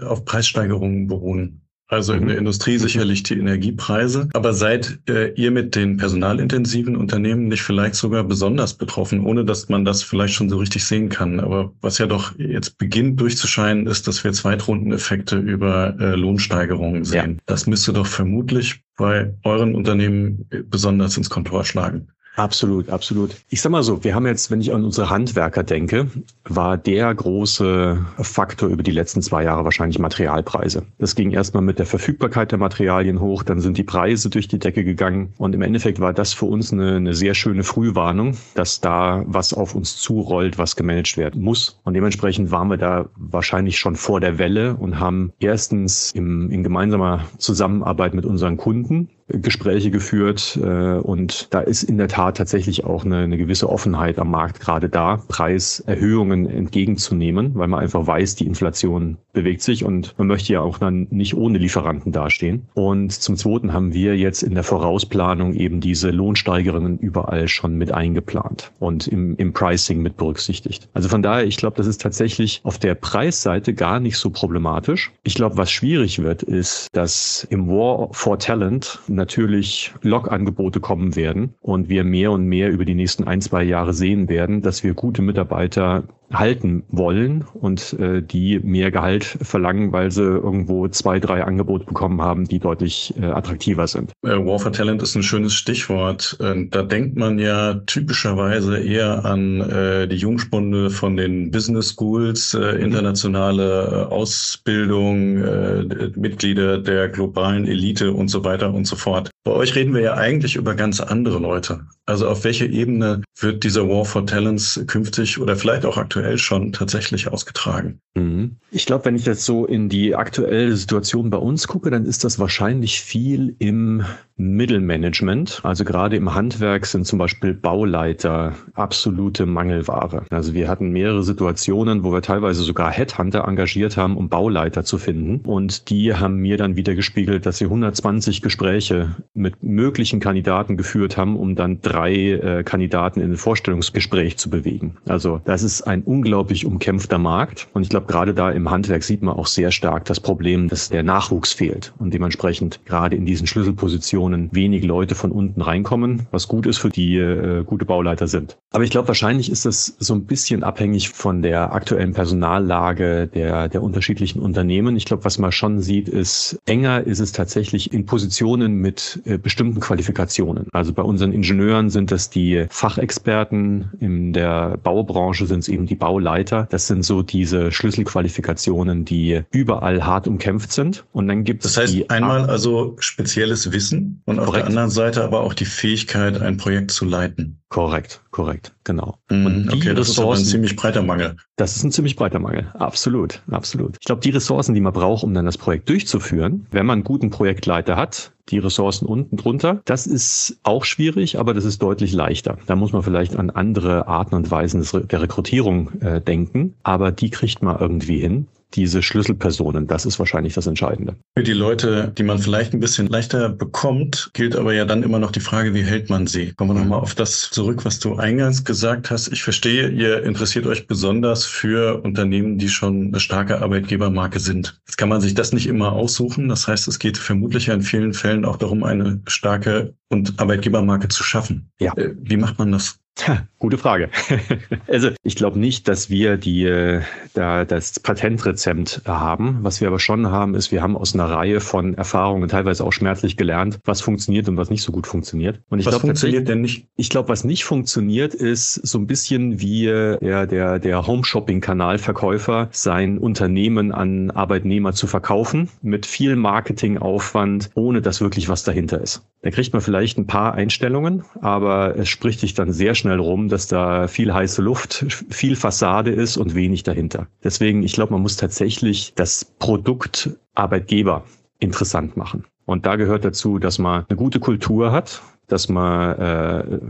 auf 0.00 0.24
Preissteigerungen 0.24 1.06
beruhen. 1.06 1.60
Also 1.88 2.14
in 2.14 2.26
der 2.26 2.34
mhm. 2.34 2.40
Industrie 2.40 2.78
sicherlich 2.78 3.22
die 3.22 3.38
Energiepreise. 3.38 4.28
Aber 4.32 4.54
seid 4.54 4.98
äh, 5.08 5.32
ihr 5.34 5.52
mit 5.52 5.76
den 5.76 5.98
personalintensiven 5.98 6.96
Unternehmen 6.96 7.46
nicht 7.46 7.62
vielleicht 7.62 7.94
sogar 7.94 8.24
besonders 8.24 8.74
betroffen, 8.74 9.24
ohne 9.24 9.44
dass 9.44 9.68
man 9.68 9.84
das 9.84 10.02
vielleicht 10.02 10.34
schon 10.34 10.50
so 10.50 10.56
richtig 10.56 10.84
sehen 10.84 11.10
kann? 11.10 11.38
Aber 11.38 11.72
was 11.82 11.98
ja 11.98 12.06
doch 12.06 12.36
jetzt 12.38 12.76
beginnt 12.78 13.20
durchzuscheinen, 13.20 13.86
ist, 13.86 14.08
dass 14.08 14.24
wir 14.24 14.32
Zweitrundeneffekte 14.32 15.38
über 15.38 15.94
äh, 16.00 16.16
Lohnsteigerungen 16.16 17.04
sehen. 17.04 17.34
Ja. 17.34 17.42
Das 17.46 17.68
müsste 17.68 17.92
doch 17.92 18.06
vermutlich 18.06 18.82
bei 18.96 19.32
euren 19.44 19.76
Unternehmen 19.76 20.48
besonders 20.68 21.16
ins 21.16 21.30
Kontor 21.30 21.64
schlagen. 21.64 22.08
Absolut, 22.36 22.90
absolut. 22.90 23.34
Ich 23.48 23.62
sag 23.62 23.72
mal 23.72 23.82
so, 23.82 24.04
wir 24.04 24.14
haben 24.14 24.26
jetzt, 24.26 24.50
wenn 24.50 24.60
ich 24.60 24.74
an 24.74 24.84
unsere 24.84 25.08
Handwerker 25.08 25.62
denke, 25.62 26.10
war 26.44 26.76
der 26.76 27.12
große 27.14 28.04
Faktor 28.18 28.68
über 28.68 28.82
die 28.82 28.90
letzten 28.90 29.22
zwei 29.22 29.44
Jahre 29.44 29.64
wahrscheinlich 29.64 29.98
Materialpreise. 29.98 30.82
Das 30.98 31.14
ging 31.14 31.30
erstmal 31.30 31.62
mit 31.62 31.78
der 31.78 31.86
Verfügbarkeit 31.86 32.52
der 32.52 32.58
Materialien 32.58 33.20
hoch, 33.20 33.42
dann 33.42 33.60
sind 33.60 33.78
die 33.78 33.84
Preise 33.84 34.28
durch 34.28 34.48
die 34.48 34.58
Decke 34.58 34.84
gegangen 34.84 35.32
und 35.38 35.54
im 35.54 35.62
Endeffekt 35.62 35.98
war 35.98 36.12
das 36.12 36.34
für 36.34 36.44
uns 36.44 36.74
eine, 36.74 36.96
eine 36.96 37.14
sehr 37.14 37.32
schöne 37.32 37.64
Frühwarnung, 37.64 38.36
dass 38.54 38.82
da 38.82 39.24
was 39.26 39.54
auf 39.54 39.74
uns 39.74 39.96
zurollt, 39.96 40.58
was 40.58 40.76
gemanagt 40.76 41.16
werden 41.16 41.42
muss. 41.42 41.80
Und 41.84 41.94
dementsprechend 41.94 42.50
waren 42.50 42.68
wir 42.68 42.76
da 42.76 43.08
wahrscheinlich 43.16 43.78
schon 43.78 43.96
vor 43.96 44.20
der 44.20 44.38
Welle 44.38 44.76
und 44.76 45.00
haben 45.00 45.32
erstens 45.40 46.12
im, 46.12 46.50
in 46.50 46.62
gemeinsamer 46.62 47.24
Zusammenarbeit 47.38 48.12
mit 48.12 48.26
unseren 48.26 48.58
Kunden 48.58 49.08
Gespräche 49.28 49.90
geführt 49.90 50.58
äh, 50.62 50.98
und 50.98 51.52
da 51.52 51.60
ist 51.60 51.82
in 51.82 51.98
der 51.98 52.06
Tat 52.08 52.36
tatsächlich 52.36 52.84
auch 52.84 53.04
eine, 53.04 53.18
eine 53.18 53.36
gewisse 53.36 53.68
Offenheit 53.68 54.18
am 54.18 54.30
Markt 54.30 54.60
gerade 54.60 54.88
da, 54.88 55.22
Preiserhöhungen 55.28 56.46
entgegenzunehmen, 56.46 57.52
weil 57.54 57.66
man 57.66 57.80
einfach 57.80 58.06
weiß, 58.06 58.36
die 58.36 58.46
Inflation 58.46 59.16
bewegt 59.32 59.62
sich 59.62 59.84
und 59.84 60.14
man 60.16 60.28
möchte 60.28 60.52
ja 60.52 60.60
auch 60.60 60.78
dann 60.78 61.08
nicht 61.10 61.34
ohne 61.34 61.58
Lieferanten 61.58 62.12
dastehen. 62.12 62.68
Und 62.74 63.12
zum 63.12 63.36
Zweiten 63.36 63.72
haben 63.72 63.92
wir 63.92 64.16
jetzt 64.16 64.42
in 64.42 64.54
der 64.54 64.62
Vorausplanung 64.62 65.54
eben 65.54 65.80
diese 65.80 66.10
Lohnsteigerungen 66.10 66.98
überall 66.98 67.48
schon 67.48 67.76
mit 67.76 67.92
eingeplant 67.92 68.70
und 68.78 69.08
im, 69.08 69.36
im 69.36 69.52
Pricing 69.52 70.02
mit 70.02 70.16
berücksichtigt. 70.16 70.88
Also 70.94 71.08
von 71.08 71.22
daher, 71.22 71.46
ich 71.46 71.56
glaube, 71.56 71.76
das 71.76 71.88
ist 71.88 72.00
tatsächlich 72.00 72.60
auf 72.62 72.78
der 72.78 72.94
Preisseite 72.94 73.74
gar 73.74 73.98
nicht 73.98 74.18
so 74.18 74.30
problematisch. 74.30 75.12
Ich 75.24 75.34
glaube, 75.34 75.56
was 75.56 75.70
schwierig 75.70 76.22
wird, 76.22 76.44
ist, 76.44 76.88
dass 76.92 77.46
im 77.50 77.68
War 77.68 78.08
for 78.12 78.38
Talent 78.38 79.00
natürlich 79.16 79.92
Log-Angebote 80.02 80.80
kommen 80.80 81.16
werden 81.16 81.54
und 81.60 81.88
wir 81.88 82.04
mehr 82.04 82.30
und 82.30 82.46
mehr 82.46 82.70
über 82.70 82.84
die 82.84 82.94
nächsten 82.94 83.24
ein, 83.24 83.40
zwei 83.40 83.64
Jahre 83.64 83.92
sehen 83.92 84.28
werden, 84.28 84.62
dass 84.62 84.84
wir 84.84 84.94
gute 84.94 85.22
Mitarbeiter 85.22 86.04
halten 86.32 86.84
wollen 86.88 87.44
und 87.54 87.92
äh, 87.94 88.22
die 88.22 88.58
mehr 88.60 88.90
Gehalt 88.90 89.24
verlangen, 89.24 89.92
weil 89.92 90.10
sie 90.10 90.22
irgendwo 90.22 90.88
zwei, 90.88 91.20
drei 91.20 91.44
Angebote 91.44 91.86
bekommen 91.86 92.20
haben, 92.20 92.46
die 92.46 92.58
deutlich 92.58 93.14
äh, 93.20 93.26
attraktiver 93.26 93.86
sind. 93.86 94.12
Äh, 94.22 94.30
War 94.30 94.58
for 94.58 94.72
Talent 94.72 95.02
ist 95.02 95.14
ein 95.14 95.22
schönes 95.22 95.54
Stichwort. 95.54 96.36
Äh, 96.40 96.66
da 96.70 96.82
denkt 96.82 97.16
man 97.16 97.38
ja 97.38 97.74
typischerweise 97.86 98.78
eher 98.78 99.24
an 99.24 99.60
äh, 99.60 100.08
die 100.08 100.16
Jungspunde 100.16 100.90
von 100.90 101.16
den 101.16 101.50
Business 101.50 101.94
Schools, 101.94 102.54
äh, 102.54 102.74
mhm. 102.74 102.80
internationale 102.82 104.08
äh, 104.10 104.12
Ausbildung, 104.12 105.38
äh, 105.38 106.10
Mitglieder 106.16 106.78
der 106.78 107.08
globalen 107.08 107.66
Elite 107.66 108.12
und 108.12 108.28
so 108.28 108.44
weiter 108.44 108.72
und 108.72 108.86
so 108.86 108.96
fort. 108.96 109.30
Bei 109.44 109.52
euch 109.52 109.76
reden 109.76 109.94
wir 109.94 110.02
ja 110.02 110.14
eigentlich 110.14 110.56
über 110.56 110.74
ganz 110.74 111.00
andere 111.00 111.38
Leute. 111.38 111.86
Also 112.04 112.28
auf 112.28 112.44
welche 112.44 112.66
Ebene 112.66 113.22
wird 113.38 113.64
dieser 113.64 113.88
War 113.88 114.04
for 114.04 114.26
Talents 114.26 114.82
künftig 114.86 115.40
oder 115.40 115.56
vielleicht 115.56 115.84
auch 115.84 115.96
aktuell 115.96 116.15
schon 116.38 116.72
tatsächlich 116.72 117.28
ausgetragen? 117.28 118.00
Mhm. 118.14 118.56
Ich 118.70 118.86
glaube, 118.86 119.04
wenn 119.06 119.16
ich 119.16 119.26
jetzt 119.26 119.44
so 119.44 119.66
in 119.66 119.88
die 119.88 120.14
aktuelle 120.14 120.76
Situation 120.76 121.30
bei 121.30 121.38
uns 121.38 121.66
gucke, 121.66 121.90
dann 121.90 122.04
ist 122.04 122.24
das 122.24 122.38
wahrscheinlich 122.38 123.00
viel 123.00 123.54
im 123.58 124.04
Mittelmanagement. 124.38 125.60
Also 125.62 125.84
gerade 125.84 126.16
im 126.16 126.34
Handwerk 126.34 126.84
sind 126.84 127.06
zum 127.06 127.18
Beispiel 127.18 127.54
Bauleiter 127.54 128.52
absolute 128.74 129.46
Mangelware. 129.46 130.24
Also 130.30 130.52
wir 130.52 130.68
hatten 130.68 130.90
mehrere 130.90 131.22
Situationen, 131.22 132.04
wo 132.04 132.12
wir 132.12 132.20
teilweise 132.20 132.62
sogar 132.62 132.90
Headhunter 132.90 133.48
engagiert 133.48 133.96
haben, 133.96 134.16
um 134.16 134.28
Bauleiter 134.28 134.84
zu 134.84 134.98
finden. 134.98 135.40
Und 135.46 135.88
die 135.88 136.14
haben 136.14 136.36
mir 136.36 136.58
dann 136.58 136.76
wieder 136.76 136.94
gespiegelt, 136.94 137.46
dass 137.46 137.58
sie 137.58 137.64
120 137.64 138.42
Gespräche 138.42 139.16
mit 139.32 139.62
möglichen 139.62 140.20
Kandidaten 140.20 140.76
geführt 140.76 141.16
haben, 141.16 141.36
um 141.36 141.54
dann 141.54 141.80
drei 141.80 142.14
äh, 142.14 142.62
Kandidaten 142.62 143.20
in 143.20 143.32
ein 143.32 143.36
Vorstellungsgespräch 143.38 144.36
zu 144.36 144.50
bewegen. 144.50 144.98
Also 145.08 145.40
das 145.46 145.62
ist 145.62 145.82
ein 145.82 146.02
unglaublich 146.02 146.66
umkämpfter 146.66 147.18
Markt. 147.18 147.68
Und 147.72 147.82
ich 147.82 147.88
glaube, 147.88 148.06
gerade 148.06 148.34
da 148.34 148.50
im 148.50 148.70
Handwerk 148.70 149.02
sieht 149.02 149.22
man 149.22 149.34
auch 149.34 149.46
sehr 149.46 149.70
stark 149.70 150.04
das 150.04 150.20
Problem, 150.20 150.68
dass 150.68 150.90
der 150.90 151.02
Nachwuchs 151.02 151.54
fehlt 151.54 151.94
und 151.98 152.12
dementsprechend 152.12 152.84
gerade 152.84 153.16
in 153.16 153.24
diesen 153.24 153.46
Schlüsselpositionen 153.46 154.25
Positionen 154.26 154.50
wenig 154.52 154.84
Leute 154.84 155.14
von 155.14 155.30
unten 155.30 155.60
reinkommen, 155.62 156.26
was 156.30 156.48
gut 156.48 156.66
ist 156.66 156.78
für 156.78 156.88
die 156.88 157.16
äh, 157.16 157.62
gute 157.64 157.84
Bauleiter 157.84 158.26
sind. 158.26 158.56
Aber 158.72 158.84
ich 158.84 158.90
glaube, 158.90 159.08
wahrscheinlich 159.08 159.50
ist 159.50 159.64
das 159.64 159.96
so 159.98 160.14
ein 160.14 160.24
bisschen 160.24 160.64
abhängig 160.64 161.10
von 161.10 161.42
der 161.42 161.72
aktuellen 161.72 162.12
Personallage 162.12 163.28
der, 163.28 163.68
der 163.68 163.82
unterschiedlichen 163.82 164.40
Unternehmen. 164.40 164.96
Ich 164.96 165.04
glaube, 165.04 165.24
was 165.24 165.38
man 165.38 165.52
schon 165.52 165.80
sieht, 165.80 166.08
ist, 166.08 166.58
enger 166.66 167.06
ist 167.06 167.20
es 167.20 167.32
tatsächlich 167.32 167.92
in 167.92 168.04
Positionen 168.04 168.74
mit 168.74 169.22
äh, 169.24 169.38
bestimmten 169.38 169.80
Qualifikationen. 169.80 170.66
Also 170.72 170.92
bei 170.92 171.02
unseren 171.02 171.32
Ingenieuren 171.32 171.90
sind 171.90 172.10
das 172.10 172.28
die 172.28 172.66
Fachexperten, 172.68 173.90
in 174.00 174.32
der 174.32 174.76
Baubranche 174.82 175.46
sind 175.46 175.60
es 175.60 175.68
eben 175.68 175.86
die 175.86 175.94
Bauleiter. 175.94 176.66
Das 176.70 176.86
sind 176.86 177.04
so 177.04 177.22
diese 177.22 177.70
Schlüsselqualifikationen, 177.70 179.04
die 179.04 179.42
überall 179.52 180.04
hart 180.04 180.26
umkämpft 180.26 180.72
sind. 180.72 181.04
Und 181.12 181.28
dann 181.28 181.44
gibt 181.44 181.64
es. 181.64 181.74
Das 181.74 181.84
heißt, 181.84 182.10
einmal 182.10 182.50
also 182.50 182.96
spezielles 182.98 183.72
Wissen, 183.72 184.15
und 184.24 184.38
auf 184.38 184.52
der 184.52 184.66
anderen 184.66 184.90
Seite 184.90 185.22
aber 185.22 185.40
auch 185.40 185.54
die 185.54 185.64
Fähigkeit, 185.64 186.40
ein 186.40 186.56
Projekt 186.56 186.90
zu 186.90 187.04
leiten. 187.04 187.60
Korrekt, 187.68 188.22
korrekt, 188.30 188.74
genau. 188.84 189.18
Mm, 189.30 189.46
und 189.46 189.72
die 189.72 189.76
okay, 189.76 189.94
das 189.94 190.08
Ressourcen, 190.08 190.42
ist 190.42 190.48
ein 190.48 190.50
ziemlich 190.52 190.76
breiter 190.76 191.02
Mangel. 191.02 191.36
Das 191.56 191.76
ist 191.76 191.84
ein 191.84 191.92
ziemlich 191.92 192.16
breiter 192.16 192.38
Mangel, 192.38 192.66
absolut, 192.74 193.42
absolut. 193.50 193.96
Ich 194.00 194.06
glaube, 194.06 194.20
die 194.20 194.30
Ressourcen, 194.30 194.74
die 194.74 194.80
man 194.80 194.92
braucht, 194.92 195.24
um 195.24 195.34
dann 195.34 195.44
das 195.44 195.58
Projekt 195.58 195.88
durchzuführen, 195.88 196.66
wenn 196.70 196.86
man 196.86 196.98
einen 196.98 197.04
guten 197.04 197.30
Projektleiter 197.30 197.96
hat, 197.96 198.32
die 198.48 198.58
Ressourcen 198.58 199.06
unten 199.06 199.36
drunter, 199.36 199.82
das 199.84 200.06
ist 200.06 200.58
auch 200.62 200.84
schwierig, 200.84 201.38
aber 201.38 201.54
das 201.54 201.64
ist 201.64 201.82
deutlich 201.82 202.12
leichter. 202.12 202.58
Da 202.66 202.76
muss 202.76 202.92
man 202.92 203.02
vielleicht 203.02 203.36
an 203.36 203.50
andere 203.50 204.06
Arten 204.06 204.36
und 204.36 204.50
Weisen 204.50 204.86
der 205.08 205.22
Rekrutierung 205.22 206.00
äh, 206.00 206.20
denken, 206.20 206.74
aber 206.82 207.10
die 207.10 207.30
kriegt 207.30 207.62
man 207.62 207.78
irgendwie 207.78 208.20
hin 208.20 208.46
diese 208.74 209.02
Schlüsselpersonen. 209.02 209.86
Das 209.86 210.06
ist 210.06 210.18
wahrscheinlich 210.18 210.54
das 210.54 210.66
Entscheidende. 210.66 211.16
Für 211.36 211.44
die 211.44 211.52
Leute, 211.52 212.12
die 212.16 212.22
man 212.22 212.38
vielleicht 212.38 212.74
ein 212.74 212.80
bisschen 212.80 213.06
leichter 213.06 213.48
bekommt, 213.48 214.30
gilt 214.34 214.56
aber 214.56 214.74
ja 214.74 214.84
dann 214.84 215.02
immer 215.02 215.18
noch 215.18 215.30
die 215.30 215.40
Frage, 215.40 215.74
wie 215.74 215.82
hält 215.82 216.10
man 216.10 216.26
sie? 216.26 216.52
Kommen 216.52 216.74
wir 216.74 216.80
nochmal 216.80 217.00
auf 217.00 217.14
das 217.14 217.50
zurück, 217.50 217.84
was 217.84 217.98
du 217.98 218.16
eingangs 218.16 218.64
gesagt 218.64 219.10
hast. 219.10 219.28
Ich 219.28 219.42
verstehe, 219.42 219.88
ihr 219.88 220.24
interessiert 220.24 220.66
euch 220.66 220.86
besonders 220.86 221.46
für 221.46 222.02
Unternehmen, 222.02 222.58
die 222.58 222.68
schon 222.68 223.08
eine 223.08 223.20
starke 223.20 223.60
Arbeitgebermarke 223.62 224.40
sind. 224.40 224.80
Jetzt 224.86 224.96
kann 224.96 225.08
man 225.08 225.20
sich 225.20 225.34
das 225.34 225.52
nicht 225.52 225.66
immer 225.66 225.92
aussuchen. 225.92 226.48
Das 226.48 226.66
heißt, 226.66 226.88
es 226.88 226.98
geht 226.98 227.18
vermutlich 227.18 227.66
ja 227.66 227.74
in 227.74 227.82
vielen 227.82 228.14
Fällen 228.14 228.44
auch 228.44 228.56
darum, 228.56 228.84
eine 228.84 229.20
starke 229.26 229.94
und 230.08 230.38
Arbeitgebermarke 230.38 231.08
zu 231.08 231.22
schaffen. 231.22 231.70
Ja. 231.78 231.92
Äh, 231.96 232.14
wie 232.18 232.36
macht 232.36 232.58
man 232.58 232.72
das? 232.72 232.98
Ha, 233.24 233.46
gute 233.58 233.78
Frage. 233.78 234.10
also 234.86 235.10
ich 235.22 235.36
glaube 235.36 235.58
nicht, 235.58 235.88
dass 235.88 236.10
wir 236.10 236.36
die 236.36 236.64
äh, 236.64 237.00
da 237.32 237.64
das 237.64 237.98
Patentrezept 237.98 239.02
haben. 239.06 239.58
Was 239.62 239.80
wir 239.80 239.88
aber 239.88 239.98
schon 239.98 240.30
haben, 240.30 240.54
ist, 240.54 240.70
wir 240.70 240.82
haben 240.82 240.96
aus 240.96 241.14
einer 241.14 241.24
Reihe 241.24 241.60
von 241.60 241.94
Erfahrungen 241.94 242.48
teilweise 242.48 242.84
auch 242.84 242.92
schmerzlich 242.92 243.36
gelernt, 243.36 243.80
was 243.84 244.00
funktioniert 244.00 244.48
und 244.48 244.56
was 244.56 244.70
nicht 244.70 244.82
so 244.82 244.92
gut 244.92 245.06
funktioniert. 245.06 245.60
Und 245.70 245.78
ich 245.78 245.86
was 245.86 245.92
glaub, 245.92 246.02
funktioniert 246.02 246.46
denn 246.46 246.60
nicht? 246.60 246.88
Ich 246.96 247.08
glaube, 247.08 247.30
was 247.30 247.44
nicht 247.44 247.64
funktioniert, 247.64 248.34
ist 248.34 248.74
so 248.74 248.98
ein 248.98 249.06
bisschen 249.06 249.60
wie 249.60 249.86
äh, 249.86 250.18
der 250.20 250.46
der 250.46 250.78
der 250.78 251.06
Home 251.06 251.24
Shopping 251.24 251.60
Kanal 251.60 251.98
Verkäufer 251.98 252.68
sein 252.72 253.18
Unternehmen 253.18 253.92
an 253.92 254.30
Arbeitnehmer 254.30 254.92
zu 254.92 255.06
verkaufen 255.06 255.70
mit 255.80 256.04
viel 256.04 256.36
Marketingaufwand, 256.36 257.70
ohne 257.74 258.02
dass 258.02 258.20
wirklich 258.20 258.48
was 258.48 258.62
dahinter 258.62 259.00
ist. 259.00 259.22
Da 259.42 259.50
kriegt 259.50 259.72
man 259.72 259.80
vielleicht 259.80 260.18
ein 260.18 260.26
paar 260.26 260.54
Einstellungen, 260.54 261.24
aber 261.40 261.96
es 261.96 262.08
spricht 262.08 262.40
sich 262.40 262.54
dann 262.54 262.72
sehr 262.72 262.94
schnell 262.94 263.05
schnell 263.06 263.20
rum, 263.20 263.48
dass 263.48 263.68
da 263.68 264.08
viel 264.08 264.34
heiße 264.34 264.60
Luft, 264.60 265.06
viel 265.30 265.54
Fassade 265.54 266.10
ist 266.10 266.36
und 266.36 266.54
wenig 266.54 266.82
dahinter. 266.82 267.28
Deswegen, 267.44 267.82
ich 267.84 267.92
glaube, 267.92 268.12
man 268.12 268.22
muss 268.22 268.36
tatsächlich 268.36 269.12
das 269.14 269.44
Produkt 269.44 270.30
Arbeitgeber 270.54 271.24
interessant 271.60 272.16
machen. 272.16 272.44
Und 272.64 272.84
da 272.84 272.96
gehört 272.96 273.24
dazu, 273.24 273.60
dass 273.60 273.78
man 273.78 274.04
eine 274.08 274.16
gute 274.16 274.40
Kultur 274.40 274.90
hat, 274.90 275.22
dass 275.46 275.68
man 275.68 276.18
äh, 276.18 276.80